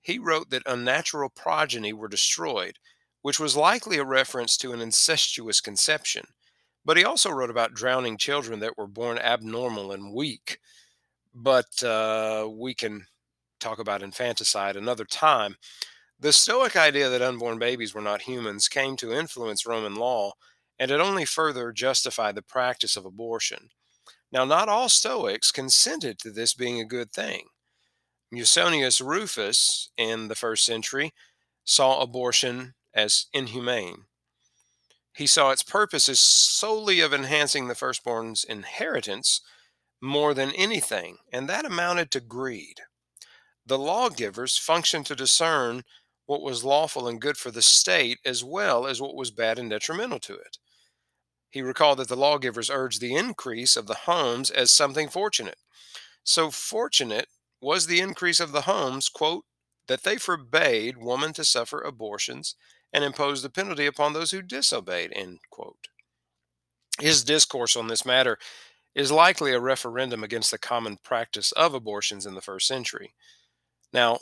He 0.00 0.18
wrote 0.18 0.50
that 0.50 0.62
unnatural 0.66 1.28
progeny 1.30 1.92
were 1.92 2.08
destroyed 2.08 2.78
which 3.22 3.40
was 3.40 3.56
likely 3.56 3.98
a 3.98 4.04
reference 4.04 4.56
to 4.56 4.72
an 4.72 4.80
incestuous 4.80 5.60
conception. 5.60 6.24
But 6.84 6.96
he 6.96 7.04
also 7.04 7.30
wrote 7.30 7.50
about 7.50 7.74
drowning 7.74 8.16
children 8.18 8.60
that 8.60 8.78
were 8.78 8.86
born 8.86 9.18
abnormal 9.18 9.92
and 9.92 10.12
weak. 10.14 10.60
but 11.34 11.82
uh, 11.82 12.48
we 12.50 12.74
can 12.74 13.06
talk 13.60 13.78
about 13.78 14.02
infanticide 14.02 14.76
another 14.76 15.04
time. 15.04 15.56
The 16.20 16.32
Stoic 16.32 16.76
idea 16.76 17.08
that 17.10 17.22
unborn 17.22 17.58
babies 17.58 17.94
were 17.94 18.02
not 18.02 18.22
humans 18.22 18.68
came 18.68 18.96
to 18.98 19.12
influence 19.12 19.66
Roman 19.66 19.94
law, 19.96 20.32
and 20.78 20.90
it 20.90 21.00
only 21.00 21.24
further 21.24 21.72
justified 21.72 22.34
the 22.36 22.42
practice 22.42 22.96
of 22.96 23.06
abortion. 23.06 23.70
Now, 24.36 24.44
not 24.44 24.68
all 24.68 24.90
Stoics 24.90 25.50
consented 25.50 26.18
to 26.18 26.30
this 26.30 26.52
being 26.52 26.78
a 26.78 26.84
good 26.84 27.10
thing. 27.10 27.46
Musonius 28.30 29.00
Rufus 29.00 29.88
in 29.96 30.28
the 30.28 30.34
first 30.34 30.62
century 30.66 31.14
saw 31.64 32.02
abortion 32.02 32.74
as 32.92 33.28
inhumane. 33.32 34.04
He 35.14 35.26
saw 35.26 35.52
its 35.52 35.62
purpose 35.62 36.06
as 36.10 36.20
solely 36.20 37.00
of 37.00 37.14
enhancing 37.14 37.68
the 37.68 37.74
firstborn's 37.74 38.44
inheritance 38.44 39.40
more 40.02 40.34
than 40.34 40.52
anything, 40.52 41.16
and 41.32 41.48
that 41.48 41.64
amounted 41.64 42.10
to 42.10 42.20
greed. 42.20 42.80
The 43.64 43.78
lawgivers 43.78 44.58
functioned 44.58 45.06
to 45.06 45.16
discern 45.16 45.82
what 46.26 46.42
was 46.42 46.62
lawful 46.62 47.08
and 47.08 47.22
good 47.22 47.38
for 47.38 47.50
the 47.50 47.62
state 47.62 48.18
as 48.22 48.44
well 48.44 48.86
as 48.86 49.00
what 49.00 49.16
was 49.16 49.30
bad 49.30 49.58
and 49.58 49.70
detrimental 49.70 50.20
to 50.20 50.34
it. 50.34 50.58
He 51.56 51.62
recalled 51.62 52.00
that 52.00 52.08
the 52.08 52.16
lawgivers 52.16 52.68
urged 52.68 53.00
the 53.00 53.14
increase 53.14 53.78
of 53.78 53.86
the 53.86 54.00
homes 54.04 54.50
as 54.50 54.70
something 54.70 55.08
fortunate. 55.08 55.56
So 56.22 56.50
fortunate 56.50 57.28
was 57.62 57.86
the 57.86 57.98
increase 57.98 58.40
of 58.40 58.52
the 58.52 58.60
homes, 58.60 59.08
quote, 59.08 59.46
that 59.88 60.02
they 60.02 60.18
forbade 60.18 60.98
woman 60.98 61.32
to 61.32 61.46
suffer 61.46 61.80
abortions 61.80 62.56
and 62.92 63.02
imposed 63.02 63.42
the 63.42 63.48
penalty 63.48 63.86
upon 63.86 64.12
those 64.12 64.32
who 64.32 64.42
disobeyed, 64.42 65.14
end 65.16 65.38
quote. 65.48 65.88
His 67.00 67.24
discourse 67.24 67.74
on 67.74 67.86
this 67.86 68.04
matter 68.04 68.36
is 68.94 69.10
likely 69.10 69.54
a 69.54 69.58
referendum 69.58 70.22
against 70.22 70.50
the 70.50 70.58
common 70.58 70.98
practice 71.02 71.52
of 71.52 71.72
abortions 71.72 72.26
in 72.26 72.34
the 72.34 72.42
first 72.42 72.66
century. 72.66 73.14
Now, 73.94 74.18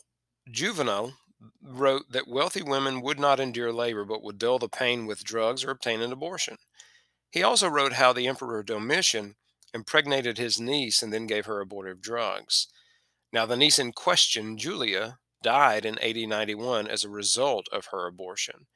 Juvenal 0.49 1.15
wrote 1.61 2.05
that 2.13 2.29
wealthy 2.29 2.63
women 2.63 3.01
would 3.01 3.19
not 3.19 3.41
endure 3.41 3.73
labor 3.73 4.05
but 4.05 4.23
would 4.23 4.39
dull 4.39 4.61
the 4.61 4.69
pain 4.69 5.05
with 5.05 5.25
drugs 5.25 5.65
or 5.65 5.73
obtain 5.73 6.01
an 6.01 6.13
abortion. 6.13 6.59
He 7.35 7.43
also 7.43 7.67
wrote 7.67 7.95
how 7.95 8.13
the 8.13 8.29
Emperor 8.29 8.63
Domitian 8.63 9.35
impregnated 9.75 10.39
his 10.39 10.61
niece 10.61 11.03
and 11.03 11.13
then 11.13 11.27
gave 11.27 11.47
her 11.47 11.61
abortive 11.61 12.01
drugs. 12.01 12.69
Now, 13.33 13.45
the 13.45 13.57
niece 13.57 13.81
in 13.81 13.91
question, 13.91 14.57
Julia, 14.57 15.19
died 15.43 15.85
in 15.85 15.99
AD 15.99 16.17
91 16.17 16.87
as 16.87 17.03
a 17.03 17.09
result 17.09 17.67
of 17.73 17.87
her 17.87 18.07
abortion. 18.07 18.69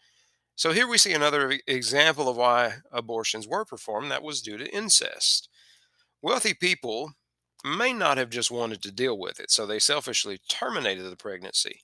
So 0.56 0.72
here 0.72 0.88
we 0.88 0.98
see 0.98 1.12
another 1.12 1.60
example 1.68 2.28
of 2.28 2.36
why 2.36 2.78
abortions 2.90 3.46
were 3.46 3.64
performed 3.64 4.10
that 4.10 4.24
was 4.24 4.42
due 4.42 4.58
to 4.58 4.74
incest. 4.74 5.48
Wealthy 6.20 6.52
people 6.52 7.12
may 7.64 7.92
not 7.92 8.18
have 8.18 8.28
just 8.28 8.50
wanted 8.50 8.82
to 8.82 8.90
deal 8.90 9.16
with 9.16 9.38
it, 9.38 9.52
so 9.52 9.66
they 9.66 9.78
selfishly 9.78 10.40
terminated 10.48 11.04
the 11.04 11.14
pregnancy. 11.14 11.82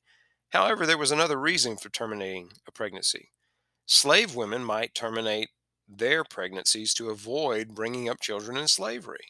However, 0.50 0.86
there 0.86 0.98
was 0.98 1.12
another 1.12 1.38
reason 1.38 1.76
for 1.76 1.88
terminating 1.88 2.50
a 2.66 2.72
pregnancy. 2.72 3.30
Slave 3.86 4.34
women 4.34 4.64
might 4.64 4.92
terminate 4.92 5.50
their 5.88 6.24
pregnancies 6.24 6.94
to 6.94 7.10
avoid 7.10 7.74
bringing 7.74 8.08
up 8.08 8.20
children 8.20 8.56
in 8.56 8.68
slavery. 8.68 9.26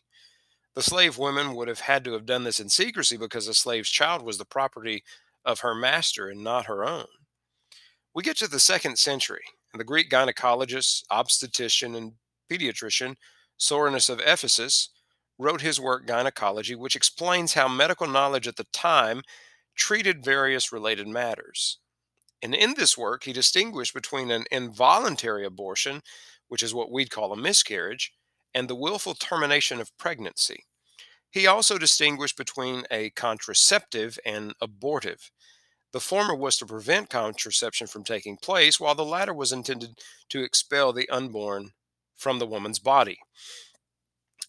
The 0.74 0.82
slave 0.82 1.18
women 1.18 1.54
would 1.54 1.68
have 1.68 1.80
had 1.80 2.04
to 2.04 2.12
have 2.12 2.26
done 2.26 2.44
this 2.44 2.60
in 2.60 2.68
secrecy 2.68 3.16
because 3.16 3.46
a 3.46 3.54
slave's 3.54 3.90
child 3.90 4.22
was 4.22 4.38
the 4.38 4.44
property 4.44 5.04
of 5.44 5.60
her 5.60 5.74
master 5.74 6.28
and 6.28 6.42
not 6.42 6.66
her 6.66 6.84
own. 6.84 7.06
We 8.14 8.22
get 8.22 8.36
to 8.38 8.48
the 8.48 8.60
second 8.60 8.98
century, 8.98 9.42
and 9.72 9.80
the 9.80 9.84
Greek 9.84 10.10
gynecologist, 10.10 11.04
obstetrician, 11.10 11.94
and 11.94 12.12
pediatrician 12.50 13.16
Soranus 13.58 14.10
of 14.10 14.20
Ephesus 14.20 14.90
wrote 15.38 15.60
his 15.60 15.80
work 15.80 16.06
Gynecology, 16.06 16.74
which 16.74 16.96
explains 16.96 17.54
how 17.54 17.68
medical 17.68 18.06
knowledge 18.06 18.46
at 18.46 18.56
the 18.56 18.66
time 18.72 19.22
treated 19.76 20.24
various 20.24 20.72
related 20.72 21.08
matters. 21.08 21.78
And 22.42 22.54
in 22.54 22.74
this 22.74 22.96
work, 22.96 23.24
he 23.24 23.32
distinguished 23.32 23.94
between 23.94 24.30
an 24.30 24.44
involuntary 24.52 25.44
abortion, 25.44 26.02
which 26.48 26.62
is 26.62 26.74
what 26.74 26.90
we'd 26.90 27.10
call 27.10 27.32
a 27.32 27.36
miscarriage, 27.36 28.12
and 28.54 28.68
the 28.68 28.74
willful 28.74 29.14
termination 29.14 29.80
of 29.80 29.96
pregnancy. 29.98 30.64
He 31.30 31.46
also 31.46 31.78
distinguished 31.78 32.36
between 32.36 32.84
a 32.90 33.10
contraceptive 33.10 34.18
and 34.24 34.54
abortive. 34.60 35.30
The 35.92 36.00
former 36.00 36.34
was 36.34 36.56
to 36.58 36.66
prevent 36.66 37.10
contraception 37.10 37.86
from 37.86 38.04
taking 38.04 38.36
place, 38.36 38.78
while 38.78 38.94
the 38.94 39.04
latter 39.04 39.34
was 39.34 39.52
intended 39.52 39.98
to 40.28 40.42
expel 40.42 40.92
the 40.92 41.08
unborn 41.08 41.70
from 42.16 42.38
the 42.38 42.46
woman's 42.46 42.78
body. 42.78 43.18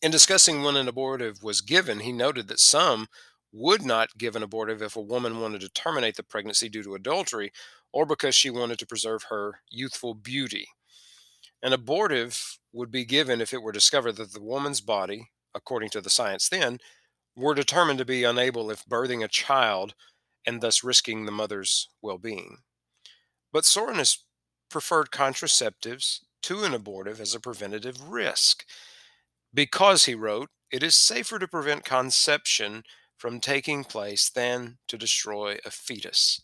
In 0.01 0.11
discussing 0.11 0.61
when 0.61 0.75
an 0.75 0.87
abortive 0.87 1.41
was 1.41 1.61
given, 1.61 2.01
he 2.01 2.11
noted 2.11 2.47
that 2.47 2.59
some 2.59 3.07
would 3.51 3.83
not 3.83 4.17
give 4.17 4.35
an 4.35 4.43
abortive 4.43 4.81
if 4.81 4.95
a 4.95 5.01
woman 5.01 5.39
wanted 5.39 5.61
to 5.61 5.69
terminate 5.69 6.17
the 6.17 6.23
pregnancy 6.23 6.69
due 6.69 6.83
to 6.83 6.93
adultery 6.93 7.51
or 7.91 8.05
because 8.05 8.35
she 8.35 8.49
wanted 8.49 8.77
to 8.77 8.85
preserve 8.85 9.23
her 9.29 9.61
youthful 9.71 10.13
beauty. 10.13 10.67
An 11.63 11.73
abortive 11.73 12.59
would 12.73 12.91
be 12.91 13.05
given 13.05 13.41
if 13.41 13.53
it 13.53 13.61
were 13.61 13.71
discovered 13.71 14.13
that 14.13 14.33
the 14.33 14.41
woman's 14.41 14.81
body, 14.81 15.31
according 15.53 15.89
to 15.91 16.01
the 16.01 16.09
science 16.09 16.49
then, 16.49 16.79
were 17.35 17.53
determined 17.53 17.99
to 17.99 18.05
be 18.05 18.23
unable 18.23 18.71
if 18.71 18.85
birthing 18.85 19.23
a 19.23 19.27
child 19.27 19.95
and 20.45 20.61
thus 20.61 20.83
risking 20.83 21.25
the 21.25 21.31
mother's 21.31 21.89
well 22.01 22.17
being. 22.17 22.59
But 23.51 23.65
Soranus 23.65 24.19
preferred 24.69 25.11
contraceptives 25.11 26.21
to 26.43 26.63
an 26.63 26.73
abortive 26.73 27.19
as 27.19 27.33
a 27.33 27.39
preventative 27.39 28.01
risk 28.09 28.65
because, 29.53 30.05
he 30.05 30.15
wrote, 30.15 30.49
it 30.71 30.83
is 30.83 30.95
safer 30.95 31.39
to 31.39 31.47
prevent 31.47 31.85
conception 31.85 32.83
from 33.17 33.39
taking 33.39 33.83
place 33.83 34.29
than 34.29 34.77
to 34.87 34.97
destroy 34.97 35.57
a 35.65 35.71
fetus. 35.71 36.41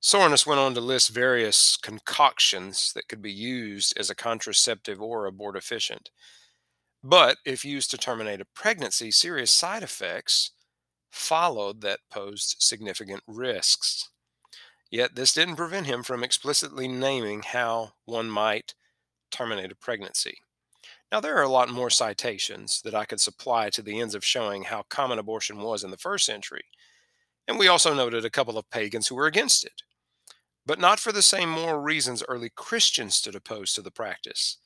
Soranus 0.00 0.46
went 0.46 0.60
on 0.60 0.74
to 0.74 0.80
list 0.80 1.10
various 1.10 1.76
concoctions 1.76 2.92
that 2.92 3.08
could 3.08 3.20
be 3.20 3.32
used 3.32 3.98
as 3.98 4.10
a 4.10 4.14
contraceptive 4.14 5.02
or 5.02 5.30
abortifacient. 5.30 6.10
But 7.02 7.38
if 7.44 7.64
used 7.64 7.90
to 7.90 7.98
terminate 7.98 8.40
a 8.40 8.46
pregnancy, 8.54 9.10
serious 9.10 9.50
side 9.50 9.82
effects 9.82 10.52
followed 11.10 11.80
that 11.80 12.00
posed 12.10 12.56
significant 12.60 13.22
risks. 13.26 14.08
Yet 14.90 15.16
this 15.16 15.32
didn't 15.32 15.56
prevent 15.56 15.86
him 15.86 16.02
from 16.02 16.22
explicitly 16.22 16.86
naming 16.88 17.42
how 17.42 17.92
one 18.04 18.30
might 18.30 18.74
terminate 19.30 19.72
a 19.72 19.76
pregnancy. 19.76 20.38
Now, 21.10 21.20
there 21.20 21.36
are 21.36 21.42
a 21.42 21.48
lot 21.48 21.70
more 21.70 21.90
citations 21.90 22.82
that 22.82 22.94
I 22.94 23.04
could 23.04 23.20
supply 23.20 23.70
to 23.70 23.82
the 23.82 24.00
ends 24.00 24.14
of 24.14 24.24
showing 24.24 24.64
how 24.64 24.84
common 24.88 25.18
abortion 25.18 25.58
was 25.58 25.82
in 25.82 25.90
the 25.90 25.96
first 25.96 26.24
century, 26.24 26.64
and 27.46 27.58
we 27.58 27.68
also 27.68 27.94
noted 27.94 28.24
a 28.24 28.30
couple 28.30 28.58
of 28.58 28.70
pagans 28.70 29.08
who 29.08 29.14
were 29.14 29.26
against 29.26 29.64
it. 29.64 29.82
But 30.68 30.78
not 30.78 31.00
for 31.00 31.12
the 31.12 31.22
same 31.22 31.48
moral 31.48 31.80
reasons 31.80 32.22
early 32.28 32.50
Christians 32.50 33.16
stood 33.16 33.34
opposed 33.34 33.74
to 33.74 33.80
the 33.80 33.90
practice. 33.90 34.58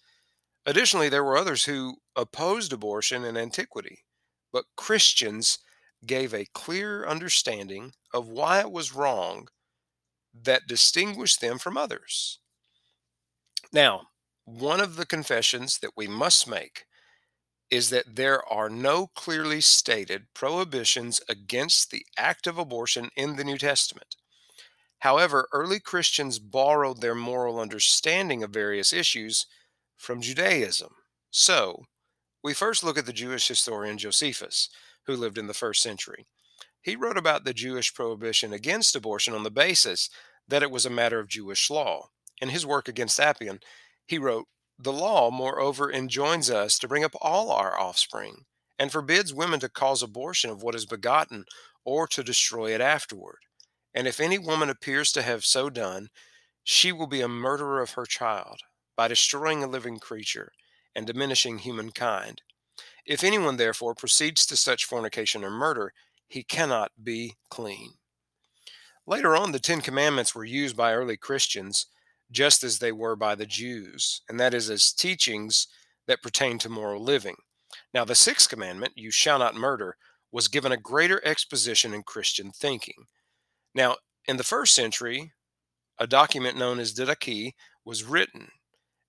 Additionally, 0.67 1.09
there 1.09 1.23
were 1.23 1.37
others 1.37 1.67
who 1.67 1.99
opposed 2.17 2.73
abortion 2.73 3.25
in 3.25 3.37
antiquity, 3.37 4.01
but 4.53 4.65
Christians 4.77 5.61
gave 6.05 6.35
a 6.35 6.49
clear 6.55 7.07
understanding 7.07 7.93
of 8.13 8.27
why 8.27 8.59
it 8.59 8.73
was 8.73 8.93
wrong 8.93 9.47
that 10.35 10.67
distinguished 10.67 11.41
them 11.41 11.57
from 11.57 11.79
others. 11.79 12.41
Now, 13.73 14.09
one 14.45 14.81
of 14.81 14.97
the 14.97 15.07
confessions 15.07 15.79
that 15.79 15.97
we 15.97 16.09
must 16.09 16.49
make 16.49 16.87
is 17.71 17.91
that 17.91 18.17
there 18.17 18.45
are 18.53 18.69
no 18.69 19.07
clearly 19.07 19.61
stated 19.61 20.27
prohibitions 20.35 21.21
against 21.29 21.93
the 21.93 22.05
act 22.19 22.49
of 22.49 22.59
abortion 22.59 23.09
in 23.15 23.37
the 23.37 23.45
New 23.45 23.57
Testament. 23.57 24.17
However, 25.03 25.49
early 25.51 25.81
Christians 25.81 26.39
borrowed 26.39 27.01
their 27.01 27.17
moral 27.17 27.59
understanding 27.59 28.45
of 28.45 28.53
various 28.53 28.93
issues 28.93 29.47
from 29.97 30.23
Judaism. 30.23 30.95
So, 31.29 31.87
we 32.45 32.55
first 32.55 32.85
look 32.85 32.97
at 32.97 33.05
the 33.05 33.13
Jewish 33.13 33.49
historian 33.49 33.99
Josephus, 33.99 34.69
who 35.07 35.17
lived 35.17 35.39
in 35.39 35.49
the 35.49 35.55
first 35.55 35.83
century. 35.83 36.27
He 36.81 36.95
wrote 36.95 37.19
about 37.19 37.43
the 37.43 37.53
Jewish 37.53 37.93
prohibition 37.93 38.53
against 38.53 38.95
abortion 38.95 39.35
on 39.35 39.43
the 39.43 39.51
basis 39.51 40.09
that 40.47 40.63
it 40.63 40.71
was 40.71 40.87
a 40.87 40.91
matter 40.91 41.19
of 41.19 41.27
Jewish 41.27 41.69
law. 41.69 42.11
In 42.41 42.51
his 42.51 42.65
work 42.65 42.87
against 42.87 43.19
Apion, 43.19 43.61
he 44.07 44.19
wrote, 44.19 44.47
The 44.79 44.93
law, 44.93 45.33
moreover, 45.33 45.91
enjoins 45.91 46.49
us 46.49 46.79
to 46.79 46.87
bring 46.87 47.03
up 47.03 47.17
all 47.21 47.51
our 47.51 47.77
offspring, 47.77 48.45
and 48.79 48.93
forbids 48.93 49.35
women 49.35 49.59
to 49.61 49.69
cause 49.69 50.01
abortion 50.01 50.49
of 50.49 50.63
what 50.63 50.77
is 50.77 50.87
begotten, 50.87 51.45
or 51.85 52.07
to 52.07 52.23
destroy 52.23 52.73
it 52.73 52.81
afterward. 52.81 53.39
And 53.95 54.07
if 54.07 54.21
any 54.21 54.39
woman 54.39 54.71
appears 54.71 55.13
to 55.13 55.23
have 55.23 55.45
so 55.45 55.69
done, 55.71 56.09
she 56.65 56.93
will 56.93 57.07
be 57.07 57.21
a 57.21 57.29
murderer 57.29 57.81
of 57.81 57.93
her 57.93 58.07
child, 58.07 58.61
by 58.97 59.09
destroying 59.09 59.63
a 59.63 59.67
living 59.69 59.99
creature 59.99 60.53
and 60.95 61.07
diminishing 61.07 61.59
humankind. 61.59 62.43
If 63.05 63.25
anyone, 63.25 63.57
therefore, 63.57 63.95
proceeds 63.95 64.47
to 64.47 64.57
such 64.57 64.85
fornication 64.85 65.45
or 65.45 65.51
murder, 65.51 65.93
he 66.29 66.43
cannot 66.43 66.93
be 67.03 67.35
clean. 67.51 67.95
Later 69.07 69.37
on, 69.37 69.53
the 69.53 69.59
Ten 69.59 69.81
Commandments 69.81 70.35
were 70.35 70.45
used 70.45 70.77
by 70.77 70.95
early 70.95 71.17
Christians 71.17 71.87
just 72.31 72.65
as 72.65 72.79
they 72.79 72.93
were 72.93 73.17
by 73.17 73.35
the 73.35 73.47
Jews, 73.47 74.23
and 74.29 74.39
that 74.41 74.55
is 74.55 74.71
as 74.71 74.93
teachings 74.93 75.67
that 76.07 76.23
pertain 76.23 76.59
to 76.59 76.69
moral 76.69 77.03
living. 77.03 77.37
Now, 77.93 78.05
the 78.05 78.15
sixth 78.15 78.49
commandment, 78.49 78.93
you 78.97 79.11
shall 79.11 79.39
not 79.39 79.55
murder, 79.55 79.97
was 80.31 80.49
given 80.49 80.73
a 80.73 80.77
greater 80.77 81.21
exposition 81.25 81.93
in 81.93 82.03
Christian 82.03 82.51
thinking. 82.51 83.07
Now, 83.75 83.97
in 84.27 84.37
the 84.37 84.45
first 84.45 84.75
century, 84.75 85.33
a 85.99 86.07
document 86.07 86.57
known 86.57 86.79
as 86.79 86.95
Didache 86.95 87.55
was 87.85 88.05
written, 88.05 88.49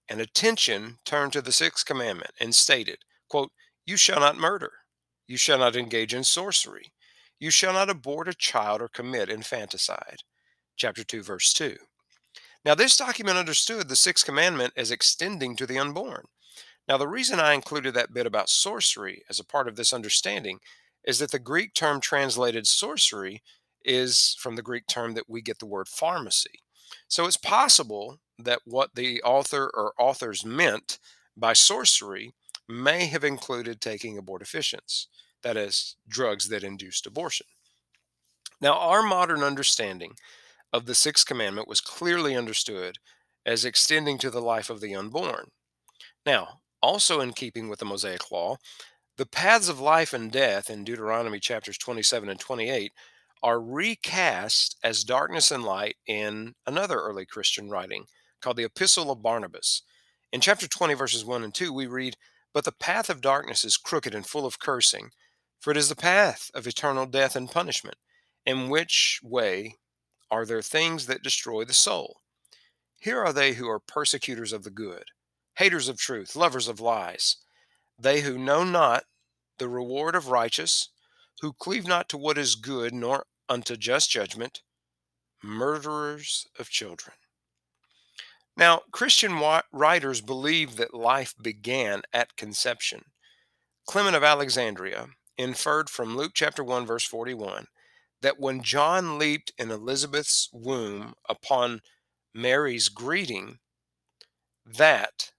and 0.10 0.22
attention 0.22 1.00
turned 1.06 1.34
to 1.34 1.42
the 1.42 1.52
sixth 1.52 1.86
commandment 1.86 2.32
and 2.40 2.54
stated, 2.54 3.00
quote, 3.30 3.52
You 3.86 3.98
shall 3.98 4.20
not 4.20 4.38
murder. 4.38 4.72
You 5.28 5.38
shall 5.38 5.58
not 5.58 5.76
engage 5.76 6.14
in 6.14 6.24
sorcery. 6.24 6.94
You 7.40 7.50
shall 7.50 7.74
not 7.74 7.90
abort 7.90 8.28
a 8.28 8.34
child 8.34 8.82
or 8.82 8.88
commit 8.88 9.30
infanticide. 9.30 10.24
Chapter 10.76 11.04
2, 11.04 11.24
verse 11.24 11.54
2. 11.54 11.76
Now, 12.66 12.76
this 12.76 12.96
document 12.96 13.38
understood 13.38 13.90
the 13.90 13.96
sixth 13.96 14.26
commandment 14.26 14.74
as 14.78 14.92
extending 14.92 15.56
to 15.58 15.66
the 15.66 15.78
unborn. 15.78 16.26
Now, 16.88 16.98
the 16.98 17.08
reason 17.08 17.40
I 17.40 17.54
included 17.54 17.94
that 17.94 18.14
bit 18.14 18.26
about 18.26 18.50
sorcery 18.50 19.24
as 19.30 19.40
a 19.40 19.46
part 19.46 19.68
of 19.68 19.76
this 19.76 19.94
understanding 19.94 20.60
is 21.06 21.20
that 21.20 21.32
the 21.32 21.40
Greek 21.40 21.74
term 21.74 22.00
translated 22.00 22.68
sorcery 22.68 23.42
is 23.84 24.36
from 24.40 24.56
the 24.56 24.62
Greek 24.62 24.88
term 24.88 25.14
that 25.14 25.30
we 25.30 25.42
get 25.42 25.60
the 25.60 25.66
word 25.66 25.88
pharmacy. 25.88 26.62
So 27.08 27.26
it's 27.26 27.38
possible 27.38 28.20
that 28.40 28.60
what 28.66 28.96
the 28.96 29.22
author 29.24 29.70
or 29.74 29.94
authors 29.98 30.46
meant 30.46 31.00
by 31.36 31.54
sorcery 31.54 32.34
may 32.68 33.08
have 33.08 33.24
included 33.24 33.82
taking 33.82 34.18
abortifacients, 34.18 35.08
that 35.42 35.58
is, 35.58 35.96
drugs 36.08 36.50
that 36.50 36.64
induced 36.64 37.06
abortion. 37.06 37.48
Now, 38.62 38.78
our 38.78 39.04
modern 39.04 39.44
understanding 39.44 40.14
of 40.72 40.86
the 40.86 40.96
sixth 40.96 41.26
commandment 41.26 41.68
was 41.68 41.82
clearly 41.82 42.36
understood 42.36 42.98
as 43.46 43.66
extending 43.66 44.18
to 44.20 44.30
the 44.30 44.42
life 44.42 44.70
of 44.70 44.80
the 44.80 44.96
unborn. 44.96 45.50
Now, 46.26 46.62
also 46.82 47.20
in 47.20 47.34
keeping 47.34 47.70
with 47.70 47.80
the 47.80 47.86
Mosaic 47.86 48.32
law, 48.32 48.58
the 49.18 49.26
paths 49.26 49.70
of 49.70 49.80
life 49.80 50.14
and 50.14 50.32
death 50.32 50.70
in 50.70 50.84
Deuteronomy 50.84 51.40
chapters 51.40 51.78
27 51.78 52.30
and 52.30 52.40
28 52.40 52.94
are 53.44 53.60
recast 53.60 54.78
as 54.84 55.04
darkness 55.04 55.52
and 55.52 55.66
light 55.66 55.98
in 56.08 56.56
another 56.66 56.96
early 56.96 57.26
Christian 57.26 57.70
writing 57.70 58.06
called 58.42 58.56
the 58.56 58.64
Epistle 58.64 59.12
of 59.12 59.22
Barnabas. 59.22 59.82
In 60.32 60.40
chapter 60.40 60.66
20, 60.66 60.94
verses 60.94 61.26
1 61.26 61.44
and 61.44 61.54
2, 61.54 61.74
we 61.74 61.86
read, 61.86 62.16
But 62.54 62.64
the 62.64 62.72
path 62.72 63.10
of 63.10 63.20
darkness 63.20 63.66
is 63.66 63.76
crooked 63.76 64.16
and 64.16 64.26
full 64.26 64.46
of 64.46 64.60
cursing, 64.60 65.10
for 65.60 65.72
it 65.72 65.78
is 65.78 65.90
the 65.90 65.96
path 65.96 66.50
of 66.54 66.66
eternal 66.66 67.06
death 67.06 67.36
and 67.36 67.52
punishment, 67.52 67.98
in 68.46 68.70
which 68.70 69.20
way 69.22 69.76
are 70.32 70.46
there 70.46 70.62
things 70.62 71.06
that 71.08 71.22
destroy 71.22 71.66
the 71.66 71.74
soul. 71.74 72.22
Here 72.98 73.20
are 73.20 73.34
they 73.34 73.54
who 73.54 73.70
are 73.70 73.80
persecutors 73.80 74.54
of 74.54 74.64
the 74.64 74.72
good 74.72 75.04
haters 75.58 75.88
of 75.88 75.98
truth, 75.98 76.36
lovers 76.36 76.68
of 76.68 76.80
lies, 76.80 77.38
they 78.00 78.22
who 78.22 78.38
know 78.38 78.64
not 78.64 79.04
the 79.60 79.70
reward 79.70 80.16
of 80.16 80.30
righteous, 80.30 80.90
who 81.42 81.54
cleave 81.54 81.86
not 81.86 82.10
to 82.10 82.18
what 82.18 82.38
is 82.38 82.56
good, 82.56 82.94
nor 82.94 83.26
unto 83.50 83.76
just 83.76 84.10
judgment, 84.10 84.62
murderers 85.44 86.48
of 86.58 86.70
children. 86.70 87.16
Now, 88.56 88.82
Christian 88.92 89.42
writers 89.72 90.22
believe 90.22 90.76
that 90.76 90.94
life 90.94 91.34
began 91.42 92.04
at 92.14 92.38
conception. 92.38 93.06
Clement 93.88 94.16
of 94.16 94.24
Alexandria 94.24 95.08
inferred 95.38 95.90
from 95.90 96.16
Luke 96.16 96.34
chapter 96.36 96.64
1, 96.64 96.86
verse 96.86 97.04
41, 97.04 97.68
that 98.22 98.40
when 98.40 98.62
John 98.62 99.18
leaped 99.18 99.52
in 99.58 99.72
Elizabeth's 99.72 100.50
womb 100.54 101.16
upon 101.28 101.82
Mary's 102.34 102.90
greeting, 102.90 103.58
that 104.66 105.32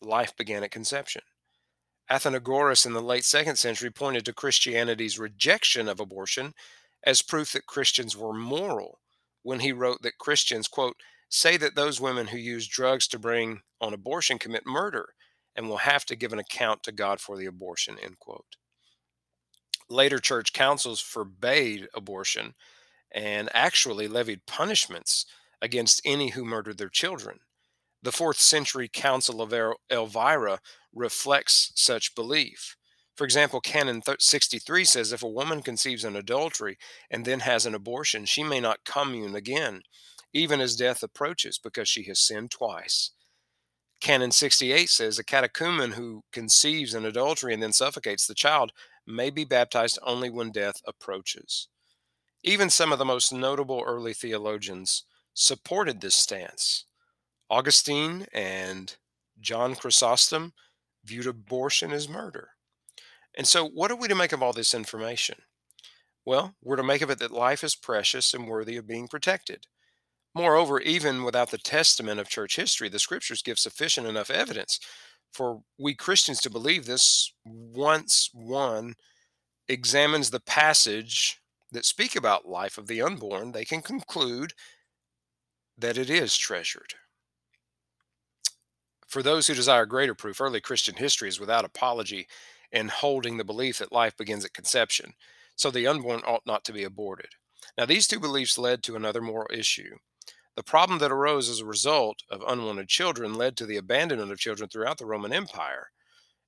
life 0.00 0.36
began 0.36 0.62
at 0.62 0.70
conception. 0.70 1.22
Athenagoras 2.10 2.86
in 2.86 2.92
the 2.92 3.02
late 3.02 3.24
second 3.24 3.56
century 3.56 3.90
pointed 3.90 4.24
to 4.24 4.32
Christianity's 4.32 5.18
rejection 5.18 5.88
of 5.88 6.00
abortion 6.00 6.54
as 7.04 7.22
proof 7.22 7.52
that 7.52 7.66
Christians 7.66 8.16
were 8.16 8.32
moral 8.32 9.00
when 9.42 9.60
he 9.60 9.72
wrote 9.72 10.02
that 10.02 10.18
Christians, 10.18 10.68
quote, 10.68 10.96
say 11.28 11.56
that 11.56 11.74
those 11.74 12.00
women 12.00 12.28
who 12.28 12.38
use 12.38 12.66
drugs 12.66 13.06
to 13.08 13.18
bring 13.18 13.62
on 13.80 13.94
abortion 13.94 14.38
commit 14.38 14.66
murder 14.66 15.10
and 15.56 15.68
will 15.68 15.78
have 15.78 16.04
to 16.06 16.16
give 16.16 16.32
an 16.32 16.38
account 16.38 16.82
to 16.82 16.92
God 16.92 17.20
for 17.20 17.36
the 17.36 17.46
abortion, 17.46 17.96
end 18.02 18.18
quote. 18.18 18.56
Later 19.88 20.18
church 20.18 20.52
councils 20.52 21.00
forbade 21.00 21.88
abortion 21.94 22.54
and 23.12 23.48
actually 23.52 24.06
levied 24.06 24.46
punishments 24.46 25.26
against 25.60 26.00
any 26.04 26.30
who 26.30 26.44
murdered 26.44 26.78
their 26.78 26.88
children. 26.88 27.40
The 28.02 28.12
fourth 28.12 28.38
century 28.38 28.88
Council 28.90 29.42
of 29.42 29.52
Elvira 29.90 30.60
reflects 30.94 31.72
such 31.74 32.14
belief. 32.14 32.76
For 33.20 33.24
example, 33.24 33.60
Canon 33.60 34.00
63 34.18 34.82
says 34.86 35.12
if 35.12 35.22
a 35.22 35.28
woman 35.28 35.60
conceives 35.60 36.04
an 36.04 36.16
adultery 36.16 36.78
and 37.10 37.26
then 37.26 37.40
has 37.40 37.66
an 37.66 37.74
abortion, 37.74 38.24
she 38.24 38.42
may 38.42 38.60
not 38.60 38.86
commune 38.86 39.34
again, 39.34 39.82
even 40.32 40.58
as 40.58 40.74
death 40.74 41.02
approaches, 41.02 41.58
because 41.58 41.86
she 41.86 42.04
has 42.04 42.18
sinned 42.18 42.50
twice. 42.50 43.10
Canon 44.00 44.30
68 44.32 44.88
says 44.88 45.18
a 45.18 45.22
catechumen 45.22 45.92
who 45.92 46.24
conceives 46.32 46.94
an 46.94 47.04
adultery 47.04 47.52
and 47.52 47.62
then 47.62 47.74
suffocates 47.74 48.26
the 48.26 48.32
child 48.32 48.72
may 49.06 49.28
be 49.28 49.44
baptized 49.44 49.98
only 50.02 50.30
when 50.30 50.50
death 50.50 50.80
approaches. 50.86 51.68
Even 52.42 52.70
some 52.70 52.90
of 52.90 52.98
the 52.98 53.04
most 53.04 53.34
notable 53.34 53.84
early 53.86 54.14
theologians 54.14 55.04
supported 55.34 56.00
this 56.00 56.16
stance. 56.16 56.86
Augustine 57.50 58.24
and 58.32 58.96
John 59.42 59.74
Chrysostom 59.74 60.54
viewed 61.04 61.26
abortion 61.26 61.92
as 61.92 62.08
murder. 62.08 62.52
And 63.36 63.46
so, 63.46 63.66
what 63.66 63.90
are 63.90 63.96
we 63.96 64.08
to 64.08 64.14
make 64.14 64.32
of 64.32 64.42
all 64.42 64.52
this 64.52 64.74
information? 64.74 65.36
Well, 66.26 66.54
we're 66.62 66.76
to 66.76 66.82
make 66.82 67.02
of 67.02 67.10
it 67.10 67.18
that 67.20 67.30
life 67.30 67.64
is 67.64 67.74
precious 67.74 68.34
and 68.34 68.48
worthy 68.48 68.76
of 68.76 68.86
being 68.86 69.08
protected. 69.08 69.66
Moreover, 70.34 70.80
even 70.80 71.24
without 71.24 71.50
the 71.50 71.58
testament 71.58 72.20
of 72.20 72.28
church 72.28 72.56
history, 72.56 72.88
the 72.88 72.98
scriptures 72.98 73.42
give 73.42 73.58
sufficient 73.58 74.06
enough 74.06 74.30
evidence 74.30 74.78
for 75.32 75.62
we 75.78 75.94
Christians 75.94 76.40
to 76.40 76.50
believe 76.50 76.86
this 76.86 77.32
once 77.44 78.30
one 78.32 78.94
examines 79.68 80.30
the 80.30 80.40
passage 80.40 81.40
that 81.72 81.84
speak 81.84 82.16
about 82.16 82.48
life 82.48 82.78
of 82.78 82.88
the 82.88 83.00
unborn, 83.00 83.52
they 83.52 83.64
can 83.64 83.82
conclude 83.82 84.52
that 85.78 85.96
it 85.96 86.10
is 86.10 86.36
treasured. 86.36 86.94
For 89.06 89.22
those 89.22 89.46
who 89.46 89.54
desire 89.54 89.86
greater 89.86 90.14
proof, 90.14 90.40
early 90.40 90.60
Christian 90.60 90.96
history 90.96 91.28
is 91.28 91.40
without 91.40 91.64
apology 91.64 92.26
in 92.72 92.88
holding 92.88 93.36
the 93.36 93.44
belief 93.44 93.78
that 93.78 93.92
life 93.92 94.16
begins 94.16 94.44
at 94.44 94.54
conception, 94.54 95.14
so 95.56 95.70
the 95.70 95.86
unborn 95.86 96.20
ought 96.26 96.46
not 96.46 96.64
to 96.64 96.72
be 96.72 96.84
aborted. 96.84 97.30
Now, 97.76 97.86
these 97.86 98.06
two 98.06 98.20
beliefs 98.20 98.58
led 98.58 98.82
to 98.84 98.96
another 98.96 99.20
moral 99.20 99.48
issue. 99.52 99.96
The 100.56 100.62
problem 100.62 100.98
that 100.98 101.12
arose 101.12 101.48
as 101.48 101.60
a 101.60 101.66
result 101.66 102.22
of 102.30 102.42
unwanted 102.46 102.88
children 102.88 103.34
led 103.34 103.56
to 103.56 103.66
the 103.66 103.76
abandonment 103.76 104.32
of 104.32 104.38
children 104.38 104.68
throughout 104.68 104.98
the 104.98 105.06
Roman 105.06 105.32
Empire, 105.32 105.90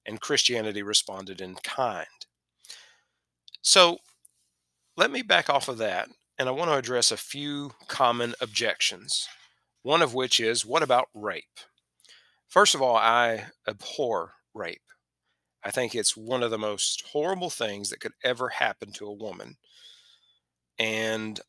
and 0.05 0.21
Christianity 0.21 0.83
responded 0.83 1.41
in 1.41 1.55
kind. 1.55 2.07
So, 3.63 3.99
let 4.97 5.11
me 5.11 5.23
back 5.23 5.49
off 5.49 5.69
of 5.69 5.79
that, 5.79 6.09
and 6.39 6.49
I 6.49 6.53
want 6.53 6.71
to 6.71 6.77
address 6.77 7.11
a 7.11 7.17
few 7.17 7.73
common 7.89 8.35
objections. 8.41 9.29
One 9.83 10.03
of 10.03 10.15
which 10.15 10.41
is 10.41 10.67
what 10.67 10.83
about 10.83 11.09
rape? 11.15 11.61
First 12.49 12.75
of 12.75 12.83
all, 12.83 12.97
I 12.97 13.47
abhor 13.67 14.35
rape. 14.53 14.83
I 15.65 15.71
think 15.71 15.95
it's 15.95 16.17
one 16.17 16.43
of 16.43 16.51
the 16.51 16.59
most 16.59 17.05
horrible 17.13 17.51
things 17.51 17.91
that 17.91 18.01
could 18.01 18.13
ever 18.25 18.49
happen 18.49 18.93
to 18.93 19.07
a 19.07 19.13
woman. 19.13 19.57
And 20.79 21.41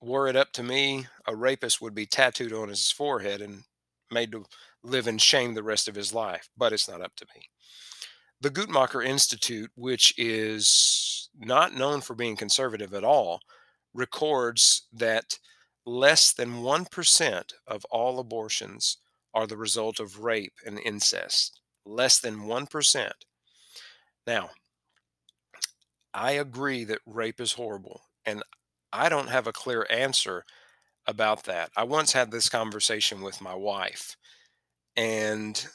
were 0.00 0.28
it 0.28 0.36
up 0.36 0.52
to 0.52 0.62
me, 0.62 1.06
a 1.26 1.34
rapist 1.34 1.80
would 1.80 1.94
be 1.94 2.06
tattooed 2.06 2.52
on 2.52 2.68
his 2.68 2.90
forehead 2.90 3.40
and 3.40 3.64
made 4.10 4.32
to 4.32 4.44
live 4.82 5.06
in 5.06 5.18
shame 5.18 5.54
the 5.54 5.62
rest 5.62 5.88
of 5.88 5.94
his 5.94 6.14
life. 6.14 6.48
But 6.56 6.72
it's 6.72 6.88
not 6.88 7.02
up 7.02 7.14
to 7.16 7.26
me. 7.34 7.48
The 8.40 8.50
Guttmacher 8.50 9.04
Institute, 9.04 9.70
which 9.74 10.14
is 10.18 11.28
not 11.38 11.74
known 11.74 12.00
for 12.00 12.14
being 12.14 12.36
conservative 12.36 12.94
at 12.94 13.04
all, 13.04 13.40
records 13.94 14.86
that 14.92 15.38
less 15.86 16.32
than 16.32 16.62
1% 16.62 17.52
of 17.66 17.84
all 17.86 18.18
abortions 18.18 18.98
are 19.32 19.46
the 19.46 19.56
result 19.56 20.00
of 20.00 20.20
rape 20.20 20.54
and 20.66 20.78
incest, 20.84 21.60
less 21.84 22.18
than 22.18 22.46
1%. 22.46 23.12
Now, 24.26 24.50
I 26.12 26.32
agree 26.32 26.84
that 26.84 27.00
rape 27.06 27.40
is 27.40 27.52
horrible, 27.52 28.02
and 28.24 28.42
I 28.92 29.08
don't 29.08 29.28
have 29.28 29.46
a 29.46 29.52
clear 29.52 29.86
answer 29.90 30.44
about 31.06 31.44
that. 31.44 31.70
I 31.76 31.84
once 31.84 32.12
had 32.12 32.30
this 32.30 32.48
conversation 32.48 33.22
with 33.22 33.40
my 33.40 33.54
wife, 33.54 34.16
and 34.96 35.66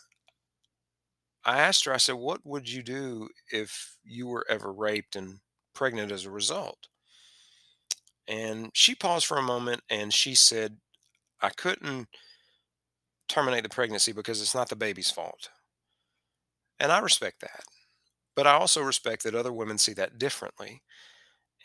I 1.46 1.60
asked 1.60 1.86
her, 1.86 1.94
I 1.94 1.98
said, 1.98 2.16
What 2.16 2.46
would 2.46 2.70
you 2.70 2.84
do 2.84 3.30
if 3.52 3.98
you 4.04 4.28
were 4.28 4.46
ever 4.50 4.72
raped 4.72 5.16
and 5.16 5.40
pregnant 5.74 6.12
as 6.12 6.26
a 6.26 6.32
result? 6.32 6.88
And 8.28 8.70
she 8.74 8.96
paused 8.96 9.26
for 9.26 9.38
a 9.38 9.42
moment 9.42 9.82
and 9.90 10.14
she 10.14 10.36
said, 10.36 10.78
I 11.42 11.50
couldn't 11.50 12.08
terminate 13.28 13.64
the 13.64 13.70
pregnancy 13.70 14.12
because 14.12 14.42
it's 14.42 14.56
not 14.56 14.70
the 14.70 14.76
baby's 14.76 15.12
fault. 15.12 15.50
And 16.80 16.92
I 16.92 17.00
respect 17.00 17.42
that. 17.42 17.64
But 18.36 18.48
I 18.48 18.54
also 18.54 18.82
respect 18.82 19.24
that 19.24 19.36
other 19.36 19.52
women 19.52 19.78
see 19.78 19.94
that 19.94 20.18
differently. 20.18 20.82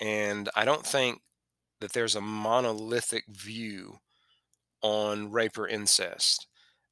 And 0.00 0.48
I 0.57 0.64
don't 0.64 0.85
think 0.85 1.20
that 1.81 1.92
there's 1.92 2.16
a 2.16 2.20
monolithic 2.20 3.24
view 3.29 3.98
on 4.83 5.31
rape 5.31 5.57
or 5.57 5.68
incest. 5.68 6.46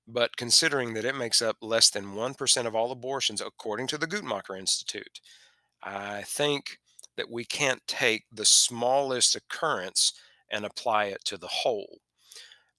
But 0.06 0.36
considering 0.36 0.94
that 0.94 1.04
it 1.04 1.16
makes 1.16 1.40
up 1.40 1.56
less 1.60 1.90
than 1.90 2.14
1% 2.14 2.66
of 2.66 2.74
all 2.74 2.92
abortions, 2.92 3.40
according 3.40 3.86
to 3.88 3.98
the 3.98 4.06
Guttmacher 4.06 4.58
Institute, 4.58 5.20
I 5.82 6.22
think 6.22 6.78
that 7.16 7.30
we 7.30 7.44
can't 7.44 7.82
take 7.86 8.24
the 8.32 8.44
smallest 8.44 9.36
occurrence 9.36 10.12
and 10.50 10.64
apply 10.64 11.06
it 11.06 11.24
to 11.26 11.36
the 11.36 11.48
whole. 11.48 11.98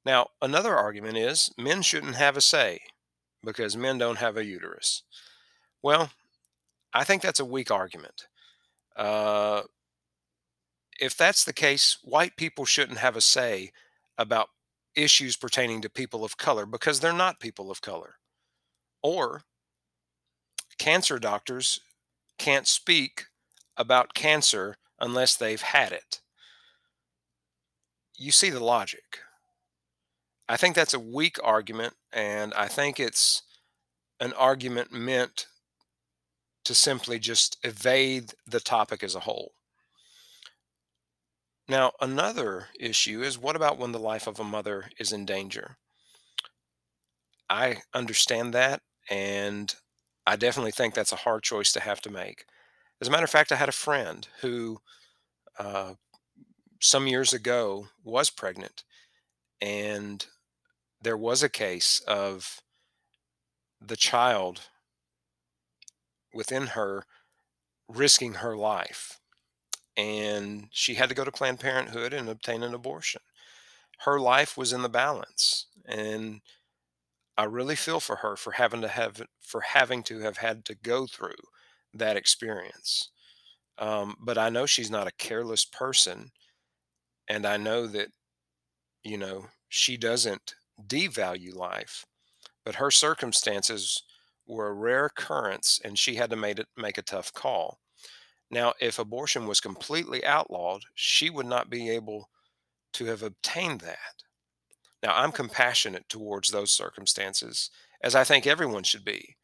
Now, 0.06 0.28
another 0.42 0.76
argument 0.76 1.18
is 1.18 1.52
men 1.58 1.82
shouldn't 1.82 2.16
have 2.16 2.36
a 2.36 2.42
say 2.42 2.80
because 3.44 3.78
men 3.78 3.98
don't 3.98 4.18
have 4.18 4.38
a 4.38 4.46
uterus. 4.46 5.04
Well, 5.84 6.10
I 6.94 7.04
think 7.04 7.22
that's 7.22 7.40
a 7.40 7.46
weak 7.46 7.72
argument. 7.72 8.28
Uh, 8.96 9.64
if 11.00 11.18
that's 11.18 11.44
the 11.44 11.54
case, 11.54 11.98
white 12.04 12.38
people 12.38 12.66
shouldn't 12.66 13.00
have 13.00 13.16
a 13.16 13.22
say 13.22 13.72
about 14.18 14.50
issues 14.96 15.36
pertaining 15.36 15.82
to 15.82 15.90
people 15.90 16.24
of 16.24 16.38
color 16.38 16.66
because 16.66 17.00
they're 17.00 17.14
not 17.14 17.40
people 17.40 17.72
of 17.72 17.82
color. 17.82 18.16
Or 19.02 19.44
cancer 20.78 21.20
doctors 21.20 21.80
can't 22.38 22.68
speak 22.68 23.26
about 23.78 24.14
cancer 24.14 24.78
unless 25.00 25.36
they've 25.36 25.62
had 25.62 25.92
it. 25.92 26.22
You 28.18 28.32
see 28.32 28.50
the 28.50 28.64
logic. 28.64 29.20
I 30.48 30.58
think 30.58 30.76
that's 30.76 30.94
a 30.94 31.00
weak 31.00 31.38
argument, 31.44 31.96
and 32.12 32.54
I 32.54 32.68
think 32.68 33.00
it's 33.00 33.44
an 34.20 34.34
argument 34.34 34.92
meant 34.92 35.48
to 36.66 36.76
simply 36.76 37.20
just 37.20 37.58
evade 37.64 38.34
the 38.48 38.60
topic 38.60 39.04
as 39.04 39.16
a 39.16 39.22
whole. 39.22 39.54
Now, 41.68 41.94
another 42.02 42.68
issue 42.80 43.22
is 43.22 43.38
what 43.38 43.56
about 43.56 43.78
when 43.78 43.92
the 43.94 44.00
life 44.00 44.28
of 44.28 44.40
a 44.40 44.44
mother 44.44 44.90
is 45.00 45.14
in 45.14 45.26
danger? 45.26 45.78
I 47.50 47.78
understand 47.94 48.54
that, 48.54 48.82
and 49.10 49.74
I 50.26 50.36
definitely 50.36 50.72
think 50.72 50.94
that's 50.94 51.12
a 51.12 51.18
hard 51.18 51.44
choice 51.44 51.72
to 51.74 51.80
have 51.80 52.02
to 52.02 52.10
make. 52.10 52.46
As 53.02 53.08
a 53.08 53.12
matter 53.12 53.24
of 53.24 53.30
fact, 53.30 53.52
I 53.52 53.56
had 53.56 53.70
a 53.70 53.74
friend 53.74 54.28
who, 54.42 54.80
uh, 55.58 55.94
some 56.82 57.08
years 57.08 57.34
ago, 57.34 57.88
was 58.04 58.30
pregnant, 58.30 58.84
and 59.62 60.26
there 61.02 61.18
was 61.18 61.44
a 61.44 61.50
case 61.50 62.02
of 62.08 62.62
the 63.80 63.98
child 63.98 64.62
within 66.34 66.68
her 66.68 67.06
risking 67.90 68.36
her 68.36 68.56
life 68.58 69.20
and 69.96 70.68
she 70.72 70.96
had 70.96 71.10
to 71.10 71.16
go 71.16 71.24
to 71.24 71.32
Planned 71.32 71.60
Parenthood 71.60 72.14
and 72.14 72.30
obtain 72.30 72.64
an 72.64 72.74
abortion. 72.74 73.22
Her 74.00 74.20
life 74.20 74.58
was 74.58 74.74
in 74.74 74.82
the 74.82 74.90
balance, 74.90 75.68
and 75.86 76.42
I 77.38 77.46
really 77.46 77.76
feel 77.76 78.00
for 78.00 78.18
her 78.18 78.36
for 78.36 78.54
having 78.54 78.82
to 78.82 78.88
have 78.88 79.22
for 79.42 79.62
having 79.62 80.04
to 80.04 80.20
have 80.20 80.38
had 80.38 80.66
to 80.66 80.76
go 80.76 81.08
through 81.08 81.36
that 81.94 82.18
experience. 82.18 83.10
Um, 83.80 84.16
but 84.22 84.38
I 84.38 84.50
know 84.50 84.66
she's 84.66 84.92
not 84.92 85.08
a 85.08 85.14
careless 85.14 85.66
person, 85.66 86.32
and 87.28 87.46
I 87.46 87.58
know 87.58 87.88
that 87.88 88.10
you 89.04 89.18
know 89.18 89.48
she 89.70 89.98
doesn't 89.98 90.56
devalue 90.88 91.56
life, 91.56 92.06
but 92.66 92.76
her 92.76 92.92
circumstances 92.92 94.04
were 94.46 94.68
a 94.68 94.74
rare 94.74 95.06
occurrence, 95.06 95.80
and 95.84 95.98
she 95.98 96.16
had 96.16 96.30
to 96.30 96.36
make 96.36 96.60
it 96.60 96.68
make 96.78 96.98
a 96.98 97.02
tough 97.02 97.34
call. 97.34 97.80
Now, 98.52 98.74
if 98.80 99.00
abortion 99.00 99.48
was 99.48 99.60
completely 99.60 100.24
outlawed, 100.26 100.84
she 100.96 101.30
would 101.30 101.46
not 101.46 101.70
be 101.70 101.90
able 101.90 102.30
to 102.94 103.06
have 103.06 103.24
obtained 103.24 103.82
that. 103.82 104.24
Now, 105.02 105.16
I'm 105.16 105.32
compassionate 105.32 106.08
towards 106.08 106.50
those 106.50 106.72
circumstances, 106.72 107.72
as 108.02 108.16
I 108.16 108.24
think 108.24 108.46
everyone 108.46 108.84
should 108.84 109.04
be, 109.04 109.36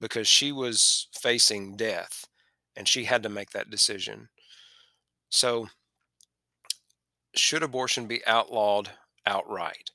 because 0.00 0.28
she 0.28 0.52
was 0.52 1.08
facing 1.20 1.76
death 1.76 2.26
and 2.76 2.86
she 2.86 3.04
had 3.04 3.22
to 3.24 3.28
make 3.28 3.50
that 3.50 3.70
decision. 3.70 4.28
So, 5.30 5.68
should 7.34 7.62
abortion 7.62 8.06
be 8.06 8.24
outlawed 8.26 8.90
outright? 9.26 9.90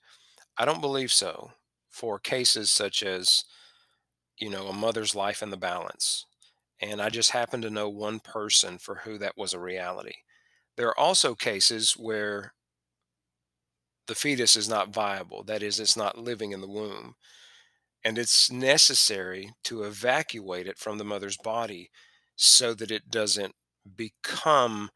I 0.58 0.65
don't 0.65 0.82
believe 0.82 1.12
so 1.12 1.52
for 1.89 2.19
cases 2.19 2.69
such 2.69 3.04
as, 3.04 3.46
you 4.44 4.50
know, 4.50 4.68
a 4.68 4.74
mother's 4.74 5.16
life 5.16 5.42
in 5.42 5.52
the 5.52 5.58
balance, 5.58 6.26
and 6.82 7.02
I 7.02 7.08
just 7.08 7.32
happen 7.32 7.62
to 7.62 7.70
know 7.70 7.88
one 7.88 8.20
person 8.20 8.78
for 8.78 8.96
who 8.96 9.18
that 9.20 9.38
was 9.38 9.54
a 9.54 9.60
reality. 9.60 10.16
There 10.76 10.90
are 10.90 11.00
also 11.00 11.34
cases 11.34 11.94
where 11.94 12.54
the 14.08 14.16
fetus 14.16 14.58
is 14.58 14.68
not 14.68 14.94
viable, 14.94 15.46
that 15.46 15.64
is, 15.64 15.80
it's 15.80 15.96
not 15.96 16.18
living 16.18 16.52
in 16.52 16.60
the 16.60 16.68
womb, 16.68 17.16
and 18.04 18.18
it's 18.18 18.52
necessary 18.52 19.54
to 19.64 19.84
evacuate 19.84 20.68
it 20.68 20.78
from 20.78 20.98
the 20.98 21.06
mother's 21.06 21.38
body 21.38 21.90
so 22.36 22.74
that 22.74 22.92
it 22.92 23.10
doesn't 23.10 23.56
become 23.96 24.90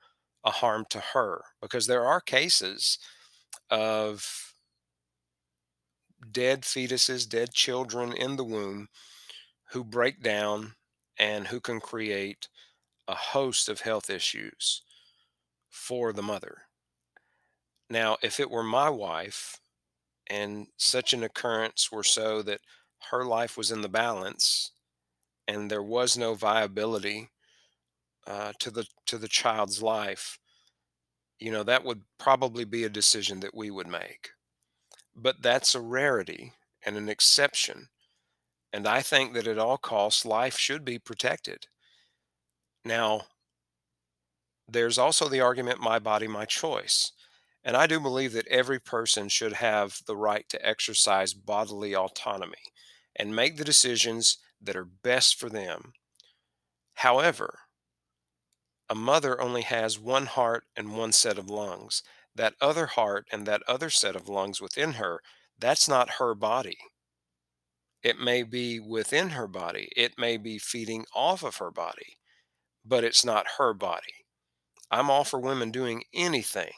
a 0.44 0.52
harm 0.52 0.84
to 0.90 1.00
her. 1.14 1.42
Because 1.62 1.88
there 1.88 2.06
are 2.06 2.20
cases 2.20 3.00
of 3.70 4.54
dead 6.32 6.64
fetuses, 6.64 7.30
dead 7.30 7.54
children 7.54 8.12
in 8.12 8.36
the 8.36 8.44
womb 8.44 8.90
who 9.70 9.84
break 9.84 10.22
down 10.22 10.76
and 11.20 11.48
who 11.48 11.60
can 11.60 11.80
create 11.80 12.48
a 13.08 13.16
host 13.16 13.70
of 13.70 13.82
health 13.82 14.10
issues 14.10 14.84
for 15.70 16.14
the 16.14 16.24
mother. 16.24 16.64
Now, 17.90 18.18
if 18.22 18.40
it 18.40 18.50
were 18.50 18.64
my 18.64 18.90
wife 18.90 19.60
and 20.28 20.68
such 20.78 21.14
an 21.14 21.24
occurrence 21.24 21.92
were 21.92 22.04
so 22.04 22.42
that 22.44 22.62
her 23.12 23.26
life 23.26 23.58
was 23.58 23.72
in 23.72 23.82
the 23.82 23.90
balance 23.90 24.72
and 25.48 25.72
there 25.72 25.84
was 25.84 26.18
no 26.18 26.34
viability 26.36 27.30
uh, 28.28 28.52
to 28.60 28.72
the 28.72 28.86
to 29.06 29.18
the 29.18 29.28
child's 29.28 29.82
life, 29.82 30.38
you 31.40 31.52
know 31.52 31.64
that 31.64 31.84
would 31.86 32.02
probably 32.18 32.66
be 32.66 32.84
a 32.84 32.90
decision 32.90 33.40
that 33.40 33.56
we 33.56 33.72
would 33.72 33.88
make. 33.88 34.32
But 35.16 35.42
that's 35.42 35.76
a 35.76 35.82
rarity 35.82 36.54
and 36.86 36.98
an 36.98 37.10
exception 37.10 37.90
and 38.78 38.86
I 38.86 39.02
think 39.02 39.34
that 39.34 39.48
at 39.48 39.58
all 39.58 39.80
costs, 39.80 40.24
life 40.24 40.56
should 40.56 40.86
be 40.86 41.00
protected. 41.00 41.66
Now, 42.86 43.22
there's 44.70 45.00
also 45.00 45.28
the 45.28 45.42
argument 45.42 45.80
my 45.80 45.98
body, 45.98 46.28
my 46.28 46.46
choice. 46.46 47.12
And 47.64 47.76
I 47.76 47.88
do 47.88 48.00
believe 48.00 48.34
that 48.34 48.46
every 48.50 48.80
person 48.80 49.30
should 49.30 49.54
have 49.54 50.02
the 50.06 50.16
right 50.16 50.48
to 50.50 50.64
exercise 50.64 51.34
bodily 51.34 51.96
autonomy 51.96 52.72
and 53.16 53.36
make 53.36 53.58
the 53.58 53.64
decisions 53.64 54.38
that 54.62 54.76
are 54.76 54.86
best 54.86 55.40
for 55.40 55.50
them. 55.50 55.94
However, 56.94 57.62
a 58.88 58.94
mother 58.94 59.42
only 59.42 59.64
has 59.64 59.98
one 59.98 60.28
heart 60.28 60.66
and 60.76 60.96
one 60.96 61.14
set 61.14 61.40
of 61.40 61.50
lungs. 61.50 62.04
That 62.36 62.54
other 62.62 62.86
heart 62.86 63.26
and 63.32 63.48
that 63.48 63.64
other 63.68 63.90
set 63.90 64.16
of 64.16 64.30
lungs 64.30 64.62
within 64.62 64.94
her, 64.94 65.20
that's 65.58 65.90
not 65.90 66.20
her 66.20 66.36
body. 66.36 66.78
It 68.04 68.20
may 68.20 68.44
be 68.44 68.80
within 68.80 69.30
her 69.30 69.48
body, 69.48 69.90
it 69.96 70.18
may 70.18 70.38
be 70.38 70.58
feeding 70.60 71.06
off 71.14 71.44
of 71.44 71.58
her 71.58 71.72
body, 71.72 72.18
but 72.86 73.04
it's 73.04 73.26
not 73.26 73.46
her 73.58 73.74
body. 73.74 74.26
I'm 74.90 75.10
all 75.10 75.24
for 75.24 75.40
women 75.40 75.72
doing 75.72 76.04
anything 76.14 76.72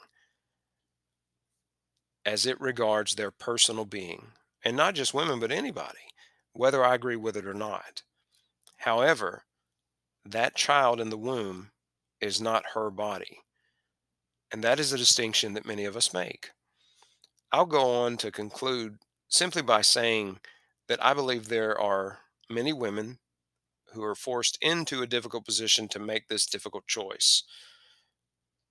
as 2.26 2.46
it 2.46 2.60
regards 2.60 3.16
their 3.16 3.32
personal 3.32 3.86
being, 3.86 4.28
and 4.64 4.76
not 4.76 4.96
just 4.96 5.14
women, 5.14 5.40
but 5.40 5.52
anybody, 5.52 6.14
whether 6.54 6.84
I 6.84 6.96
agree 6.96 7.16
with 7.16 7.38
it 7.38 7.46
or 7.46 7.54
not. 7.54 8.04
However, 8.78 9.44
that 10.26 10.56
child 10.56 11.00
in 11.00 11.10
the 11.10 11.18
womb 11.18 11.72
is 12.22 12.42
not 12.42 12.72
her 12.74 12.90
body. 12.90 13.40
And 14.52 14.64
that 14.64 14.80
is 14.80 14.92
a 14.92 14.98
distinction 14.98 15.54
that 15.54 15.66
many 15.66 15.86
of 15.86 15.96
us 15.96 16.14
make. 16.14 16.52
I'll 17.52 17.66
go 17.66 18.04
on 18.04 18.18
to 18.18 18.32
conclude 18.32 19.00
simply 19.28 19.62
by 19.62 19.82
saying 19.82 20.40
that 20.90 21.04
I 21.06 21.14
believe 21.14 21.48
there 21.48 21.80
are 21.80 22.20
many 22.50 22.74
women 22.74 23.20
who 23.94 24.04
are 24.04 24.16
forced 24.16 24.58
into 24.62 25.02
a 25.02 25.08
difficult 25.08 25.46
position 25.46 25.88
to 25.90 26.00
make 26.00 26.28
this 26.28 26.46
difficult 26.48 26.88
choice. 26.88 27.44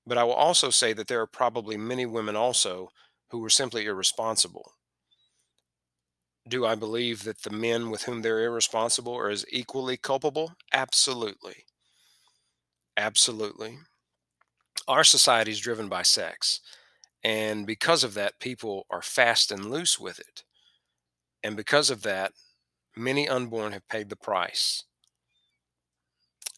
But 0.06 0.18
I 0.18 0.24
will 0.24 0.32
also 0.32 0.70
say 0.70 0.92
that 0.94 1.06
there 1.06 1.20
are 1.20 1.26
probably 1.28 1.76
many 1.76 2.04
women 2.06 2.36
also 2.36 2.90
who 3.30 3.44
are 3.44 3.50
simply 3.50 3.86
irresponsible. 3.86 4.72
Do 6.48 6.66
I 6.66 6.74
believe 6.74 7.22
that 7.22 7.42
the 7.42 7.50
men 7.50 7.90
with 7.90 8.02
whom 8.02 8.22
they're 8.22 8.44
irresponsible 8.44 9.14
are 9.14 9.28
as 9.30 9.46
equally 9.50 9.96
culpable? 9.96 10.56
Absolutely. 10.72 11.64
Absolutely. 12.98 13.78
Our 14.88 15.04
society 15.04 15.52
is 15.52 15.60
driven 15.60 15.88
by 15.88 16.02
sex. 16.02 16.60
And 17.24 17.66
because 17.66 18.04
of 18.04 18.14
that, 18.14 18.40
people 18.40 18.86
are 18.90 19.02
fast 19.02 19.52
and 19.52 19.70
loose 19.70 19.98
with 20.00 20.18
it. 20.18 20.44
And 21.42 21.56
because 21.56 21.90
of 21.90 22.02
that, 22.02 22.32
many 22.96 23.28
unborn 23.28 23.72
have 23.72 23.88
paid 23.88 24.08
the 24.08 24.16
price. 24.16 24.84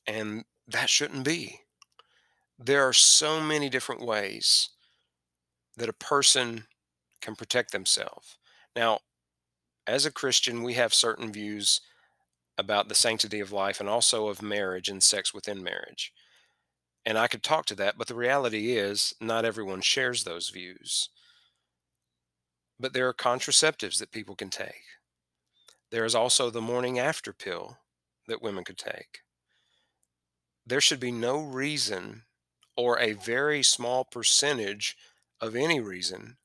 And 0.06 0.44
that 0.66 0.90
shouldn't 0.90 1.24
be. 1.24 1.60
There 2.58 2.86
are 2.86 2.92
so 2.92 3.40
many 3.40 3.68
different 3.68 4.04
ways 4.04 4.70
that 5.76 5.88
a 5.88 5.94
person 5.94 6.64
can 7.20 7.36
protect 7.36 7.72
themselves. 7.72 8.38
Now, 8.74 9.00
as 9.86 10.06
a 10.06 10.10
Christian, 10.10 10.62
we 10.62 10.74
have 10.74 10.94
certain 10.94 11.32
views 11.32 11.80
about 12.58 12.88
the 12.88 12.94
sanctity 12.94 13.40
of 13.40 13.52
life 13.52 13.80
and 13.80 13.88
also 13.88 14.28
of 14.28 14.42
marriage 14.42 14.88
and 14.88 15.02
sex 15.02 15.32
within 15.32 15.62
marriage. 15.62 16.12
And 17.06 17.16
I 17.16 17.26
could 17.28 17.42
talk 17.42 17.66
to 17.66 17.74
that, 17.76 17.96
but 17.96 18.06
the 18.06 18.14
reality 18.14 18.76
is 18.76 19.14
not 19.20 19.44
everyone 19.44 19.80
shares 19.80 20.24
those 20.24 20.50
views. 20.50 21.08
But 22.80 22.94
there 22.94 23.06
are 23.06 23.14
contraceptives 23.14 23.98
that 23.98 24.10
people 24.10 24.34
can 24.34 24.48
take. 24.48 24.84
There 25.90 26.06
is 26.06 26.14
also 26.14 26.48
the 26.48 26.62
morning 26.62 26.98
after 26.98 27.34
pill 27.34 27.76
that 28.26 28.40
women 28.40 28.64
could 28.64 28.78
take. 28.78 29.20
There 30.64 30.80
should 30.80 31.00
be 31.00 31.12
no 31.12 31.38
reason 31.38 32.22
or 32.76 32.98
a 32.98 33.12
very 33.12 33.62
small 33.62 34.04
percentage 34.04 34.96
of 35.42 35.54
any 35.54 35.78
reason 35.78 36.38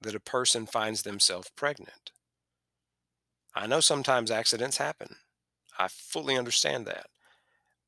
that 0.00 0.14
a 0.14 0.20
person 0.20 0.64
finds 0.64 1.02
themselves 1.02 1.50
pregnant. 1.56 2.12
I 3.54 3.66
know 3.66 3.80
sometimes 3.80 4.30
accidents 4.30 4.76
happen. 4.76 5.16
I 5.76 5.88
fully 5.88 6.36
understand 6.36 6.86
that. 6.86 7.06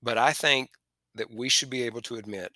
But 0.03 0.19
I 0.19 0.33
think 0.33 0.71
that 1.15 1.31
we 1.31 1.49
should 1.49 1.71
be 1.71 1.85
able 1.85 2.01
to 2.03 2.17
admit 2.17 2.53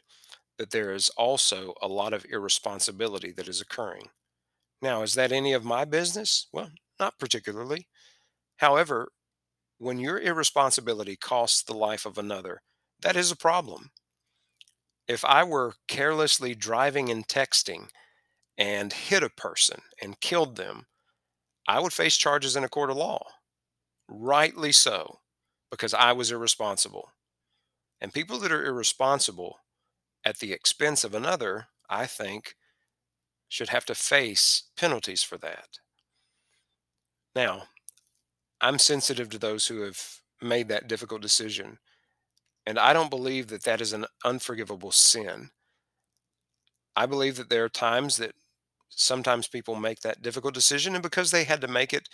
that 0.59 0.71
there 0.71 0.93
is 0.93 1.09
also 1.11 1.75
a 1.81 1.89
lot 1.89 2.13
of 2.13 2.27
irresponsibility 2.31 3.31
that 3.33 3.49
is 3.49 3.61
occurring. 3.61 4.09
Now, 4.83 5.03
is 5.03 5.15
that 5.15 5.33
any 5.33 5.53
of 5.55 5.65
my 5.65 5.85
business? 5.85 6.47
Well, 6.53 6.71
not 6.99 7.19
particularly. 7.19 7.89
However, 8.59 9.13
when 9.79 9.99
your 10.01 10.19
irresponsibility 10.21 11.17
costs 11.17 11.63
the 11.63 11.75
life 11.75 12.07
of 12.07 12.19
another, 12.19 12.63
that 13.01 13.17
is 13.17 13.31
a 13.31 13.37
problem. 13.37 13.93
If 15.07 15.25
I 15.27 15.45
were 15.45 15.75
carelessly 15.89 16.55
driving 16.55 17.11
and 17.11 17.29
texting 17.29 17.91
and 18.59 18.93
hit 18.93 19.23
a 19.23 19.31
person 19.31 19.83
and 20.03 20.21
killed 20.21 20.57
them, 20.57 20.87
I 21.69 21.81
would 21.81 21.93
face 21.93 22.17
charges 22.17 22.57
in 22.57 22.65
a 22.65 22.69
court 22.69 22.91
of 22.91 22.97
law. 22.97 23.27
Rightly 24.09 24.73
so, 24.73 25.21
because 25.71 25.95
I 25.95 26.13
was 26.13 26.31
irresponsible. 26.33 27.13
And 28.01 28.13
people 28.15 28.39
that 28.41 28.53
are 28.53 28.65
irresponsible 28.67 29.61
at 30.25 30.39
the 30.41 30.53
expense 30.53 31.05
of 31.05 31.15
another, 31.15 31.69
I 31.89 32.07
think, 32.07 32.57
should 33.51 33.69
have 33.69 33.85
to 33.85 33.95
face 33.95 34.63
penalties 34.79 35.23
for 35.23 35.37
that. 35.37 35.81
Now, 37.35 37.65
I'm 38.61 38.79
sensitive 38.79 39.29
to 39.31 39.39
those 39.39 39.67
who 39.67 39.83
have 39.83 40.01
made 40.41 40.69
that 40.69 40.89
difficult 40.89 41.21
decision. 41.21 41.79
And 42.65 42.79
I 42.79 42.93
don't 42.93 43.11
believe 43.11 43.49
that 43.49 43.65
that 43.65 43.81
is 43.81 43.93
an 43.93 44.07
unforgivable 44.25 44.93
sin. 44.93 45.51
I 46.95 47.07
believe 47.07 47.37
that 47.37 47.51
there 47.51 47.65
are 47.65 47.69
times 47.69 48.17
that 48.19 48.33
sometimes 48.89 49.49
people 49.49 49.75
make 49.75 50.01
that 50.01 50.23
difficult 50.23 50.55
decision, 50.55 50.95
and 50.95 51.03
because 51.03 51.31
they 51.31 51.45
had 51.45 51.61
to 51.61 51.69
make 51.69 51.93
it 51.93 52.09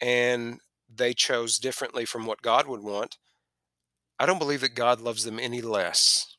and 0.00 0.60
they 0.94 1.14
chose 1.14 1.58
differently 1.58 2.04
from 2.04 2.26
what 2.26 2.42
God 2.42 2.68
would 2.68 2.82
want, 2.82 3.16
I 4.20 4.26
don't 4.26 4.38
believe 4.38 4.60
that 4.60 4.74
God 4.74 5.00
loves 5.00 5.24
them 5.24 5.40
any 5.40 5.62
less. 5.62 6.36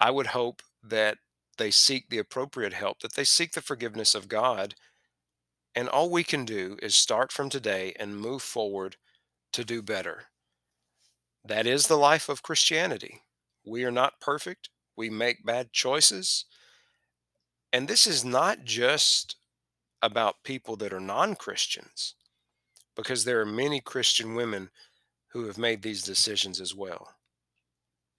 I 0.00 0.10
would 0.10 0.28
hope 0.28 0.62
that 0.84 1.18
they 1.58 1.70
seek 1.70 2.08
the 2.08 2.18
appropriate 2.18 2.72
help, 2.72 3.00
that 3.00 3.14
they 3.14 3.24
seek 3.24 3.52
the 3.52 3.60
forgiveness 3.60 4.14
of 4.14 4.28
God. 4.28 4.74
And 5.74 5.88
all 5.88 6.10
we 6.10 6.24
can 6.24 6.44
do 6.44 6.78
is 6.82 6.94
start 6.94 7.30
from 7.30 7.50
today 7.50 7.94
and 7.98 8.16
move 8.16 8.42
forward 8.42 8.96
to 9.52 9.64
do 9.64 9.82
better. 9.82 10.24
That 11.44 11.66
is 11.66 11.86
the 11.86 11.96
life 11.96 12.28
of 12.28 12.42
Christianity. 12.42 13.22
We 13.66 13.84
are 13.84 13.90
not 13.90 14.20
perfect, 14.20 14.70
we 14.96 15.10
make 15.10 15.44
bad 15.44 15.72
choices. 15.72 16.46
And 17.72 17.86
this 17.86 18.06
is 18.06 18.24
not 18.24 18.64
just 18.64 19.36
about 20.02 20.42
people 20.44 20.76
that 20.76 20.92
are 20.92 21.00
non 21.00 21.34
Christians, 21.34 22.14
because 22.96 23.24
there 23.24 23.40
are 23.40 23.46
many 23.46 23.80
Christian 23.80 24.34
women 24.34 24.70
who 25.28 25.46
have 25.46 25.58
made 25.58 25.82
these 25.82 26.02
decisions 26.02 26.60
as 26.60 26.74
well. 26.74 27.14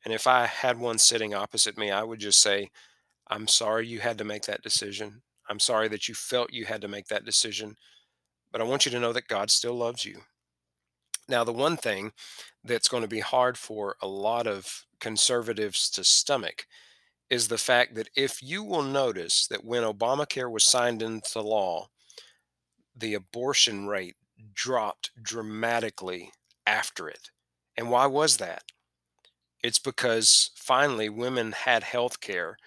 And 0.06 0.14
if 0.14 0.28
I 0.28 0.46
had 0.46 0.80
one 0.80 0.98
sitting 0.98 1.34
opposite 1.34 1.78
me, 1.78 1.92
I 1.92 2.04
would 2.04 2.20
just 2.20 2.40
say, 2.40 2.70
I'm 3.30 3.48
sorry 3.48 3.88
you 3.88 4.00
had 4.00 4.18
to 4.18 4.24
make 4.24 4.44
that 4.44 4.62
decision. 4.62 5.22
I'm 5.50 5.60
sorry 5.60 5.88
that 5.90 6.08
you 6.08 6.16
felt 6.16 6.54
you 6.54 6.66
had 6.66 6.82
to 6.82 6.88
make 6.88 7.08
that 7.08 7.26
decision. 7.26 7.76
But 8.52 8.62
I 8.62 8.64
want 8.64 8.86
you 8.86 8.92
to 8.92 9.00
know 9.00 9.14
that 9.14 9.28
God 9.28 9.52
still 9.52 9.76
loves 9.76 10.06
you. 10.06 10.22
Now, 11.28 11.44
the 11.44 11.54
one 11.54 11.78
thing 11.78 12.12
that's 12.64 12.88
going 12.88 13.04
to 13.04 13.08
be 13.08 13.20
hard 13.20 13.58
for 13.58 13.96
a 14.02 14.08
lot 14.08 14.48
of 14.48 14.86
conservatives 15.00 15.90
to 15.92 16.04
stomach 16.04 16.66
is 17.30 17.48
the 17.48 17.58
fact 17.60 17.94
that 17.96 18.10
if 18.16 18.42
you 18.42 18.64
will 18.64 18.82
notice 18.82 19.46
that 19.48 19.64
when 19.64 19.84
Obamacare 19.84 20.52
was 20.52 20.64
signed 20.64 21.04
into 21.04 21.42
law, 21.42 21.88
the 22.96 23.14
abortion 23.14 23.88
rate 23.88 24.16
dropped 24.54 25.12
dramatically 25.22 26.32
after 26.66 27.08
it. 27.08 27.30
And 27.78 27.92
why 27.92 28.08
was 28.08 28.38
that? 28.38 28.64
It's 29.64 29.80
because 29.80 30.50
finally 30.56 31.10
women 31.10 31.52
had 31.52 31.84
health 31.84 32.20
care 32.22 32.58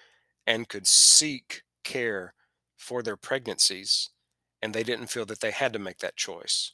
and 0.47 0.69
could 0.69 0.87
seek 0.87 1.63
care 1.85 2.35
for 2.77 3.03
their 3.03 3.17
pregnancies, 3.17 4.11
and 4.61 4.75
they 4.75 4.83
didn't 4.83 5.09
feel 5.09 5.27
that 5.27 5.41
they 5.41 5.51
had 5.51 5.73
to 5.73 5.79
make 5.79 5.99
that 5.99 6.17
choice. 6.17 6.73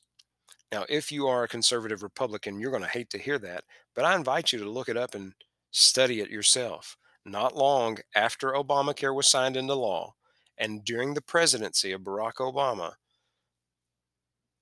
Now, 0.72 0.84
if 0.88 1.10
you 1.10 1.26
are 1.26 1.44
a 1.44 1.48
conservative 1.48 2.02
Republican, 2.02 2.60
you're 2.60 2.70
going 2.70 2.82
to 2.82 2.88
hate 2.88 3.10
to 3.10 3.18
hear 3.18 3.38
that, 3.38 3.64
but 3.94 4.04
I 4.04 4.14
invite 4.14 4.52
you 4.52 4.58
to 4.60 4.70
look 4.70 4.88
it 4.88 4.96
up 4.96 5.14
and 5.14 5.32
study 5.70 6.20
it 6.20 6.30
yourself. 6.30 6.96
Not 7.24 7.56
long 7.56 7.98
after 8.14 8.52
Obamacare 8.52 9.14
was 9.14 9.30
signed 9.30 9.56
into 9.56 9.74
law 9.74 10.14
and 10.58 10.84
during 10.84 11.14
the 11.14 11.22
presidency 11.22 11.92
of 11.92 12.02
Barack 12.02 12.34
Obama, 12.34 12.94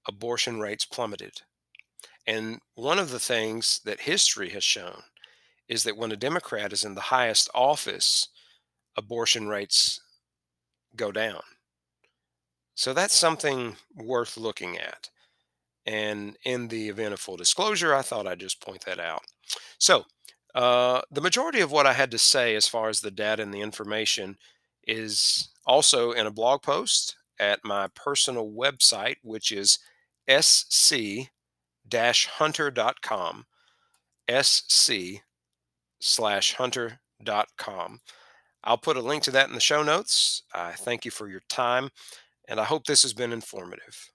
abortion 0.06 0.60
rates 0.60 0.84
plummeted. 0.84 1.40
And 2.26 2.60
one 2.74 2.98
of 2.98 3.10
the 3.10 3.18
things 3.18 3.80
that 3.84 4.00
history 4.00 4.50
has 4.50 4.62
shown 4.62 5.02
is 5.68 5.84
that 5.84 5.96
when 5.96 6.12
a 6.12 6.16
Democrat 6.16 6.72
is 6.72 6.84
in 6.84 6.94
the 6.94 7.00
highest 7.00 7.48
office, 7.54 8.28
abortion 8.96 9.48
rates 9.48 10.00
go 10.96 11.12
down. 11.12 11.42
So 12.74 12.92
that's 12.92 13.14
something 13.14 13.76
worth 13.94 14.36
looking 14.36 14.76
at. 14.78 15.08
And 15.86 16.36
in 16.44 16.68
the 16.68 16.88
event 16.88 17.14
of 17.14 17.20
full 17.20 17.36
disclosure, 17.36 17.94
I 17.94 18.02
thought 18.02 18.26
I'd 18.26 18.40
just 18.40 18.60
point 18.60 18.84
that 18.84 18.98
out. 18.98 19.22
So, 19.78 20.04
uh, 20.54 21.02
the 21.10 21.20
majority 21.20 21.60
of 21.60 21.70
what 21.70 21.86
I 21.86 21.92
had 21.92 22.10
to 22.12 22.18
say 22.18 22.54
as 22.56 22.66
far 22.66 22.88
as 22.88 23.00
the 23.00 23.10
data 23.10 23.42
and 23.42 23.52
the 23.52 23.60
information 23.60 24.36
is 24.86 25.50
also 25.66 26.12
in 26.12 26.26
a 26.26 26.30
blog 26.30 26.62
post 26.62 27.16
at 27.38 27.60
my 27.64 27.88
personal 27.94 28.50
website, 28.50 29.16
which 29.22 29.52
is 29.52 29.78
sc 30.28 30.94
hunter.com. 31.92 33.44
sc 34.42 34.92
slash 36.00 36.54
hunter.com. 36.54 38.00
I'll 38.66 38.78
put 38.78 38.96
a 38.96 39.00
link 39.00 39.22
to 39.24 39.30
that 39.32 39.48
in 39.48 39.54
the 39.54 39.60
show 39.60 39.82
notes. 39.82 40.42
I 40.54 40.72
thank 40.72 41.04
you 41.04 41.10
for 41.10 41.28
your 41.28 41.42
time, 41.48 41.90
and 42.48 42.60
I 42.60 42.64
hope 42.64 42.86
this 42.86 43.02
has 43.02 43.14
been 43.14 43.32
informative. 43.32 44.10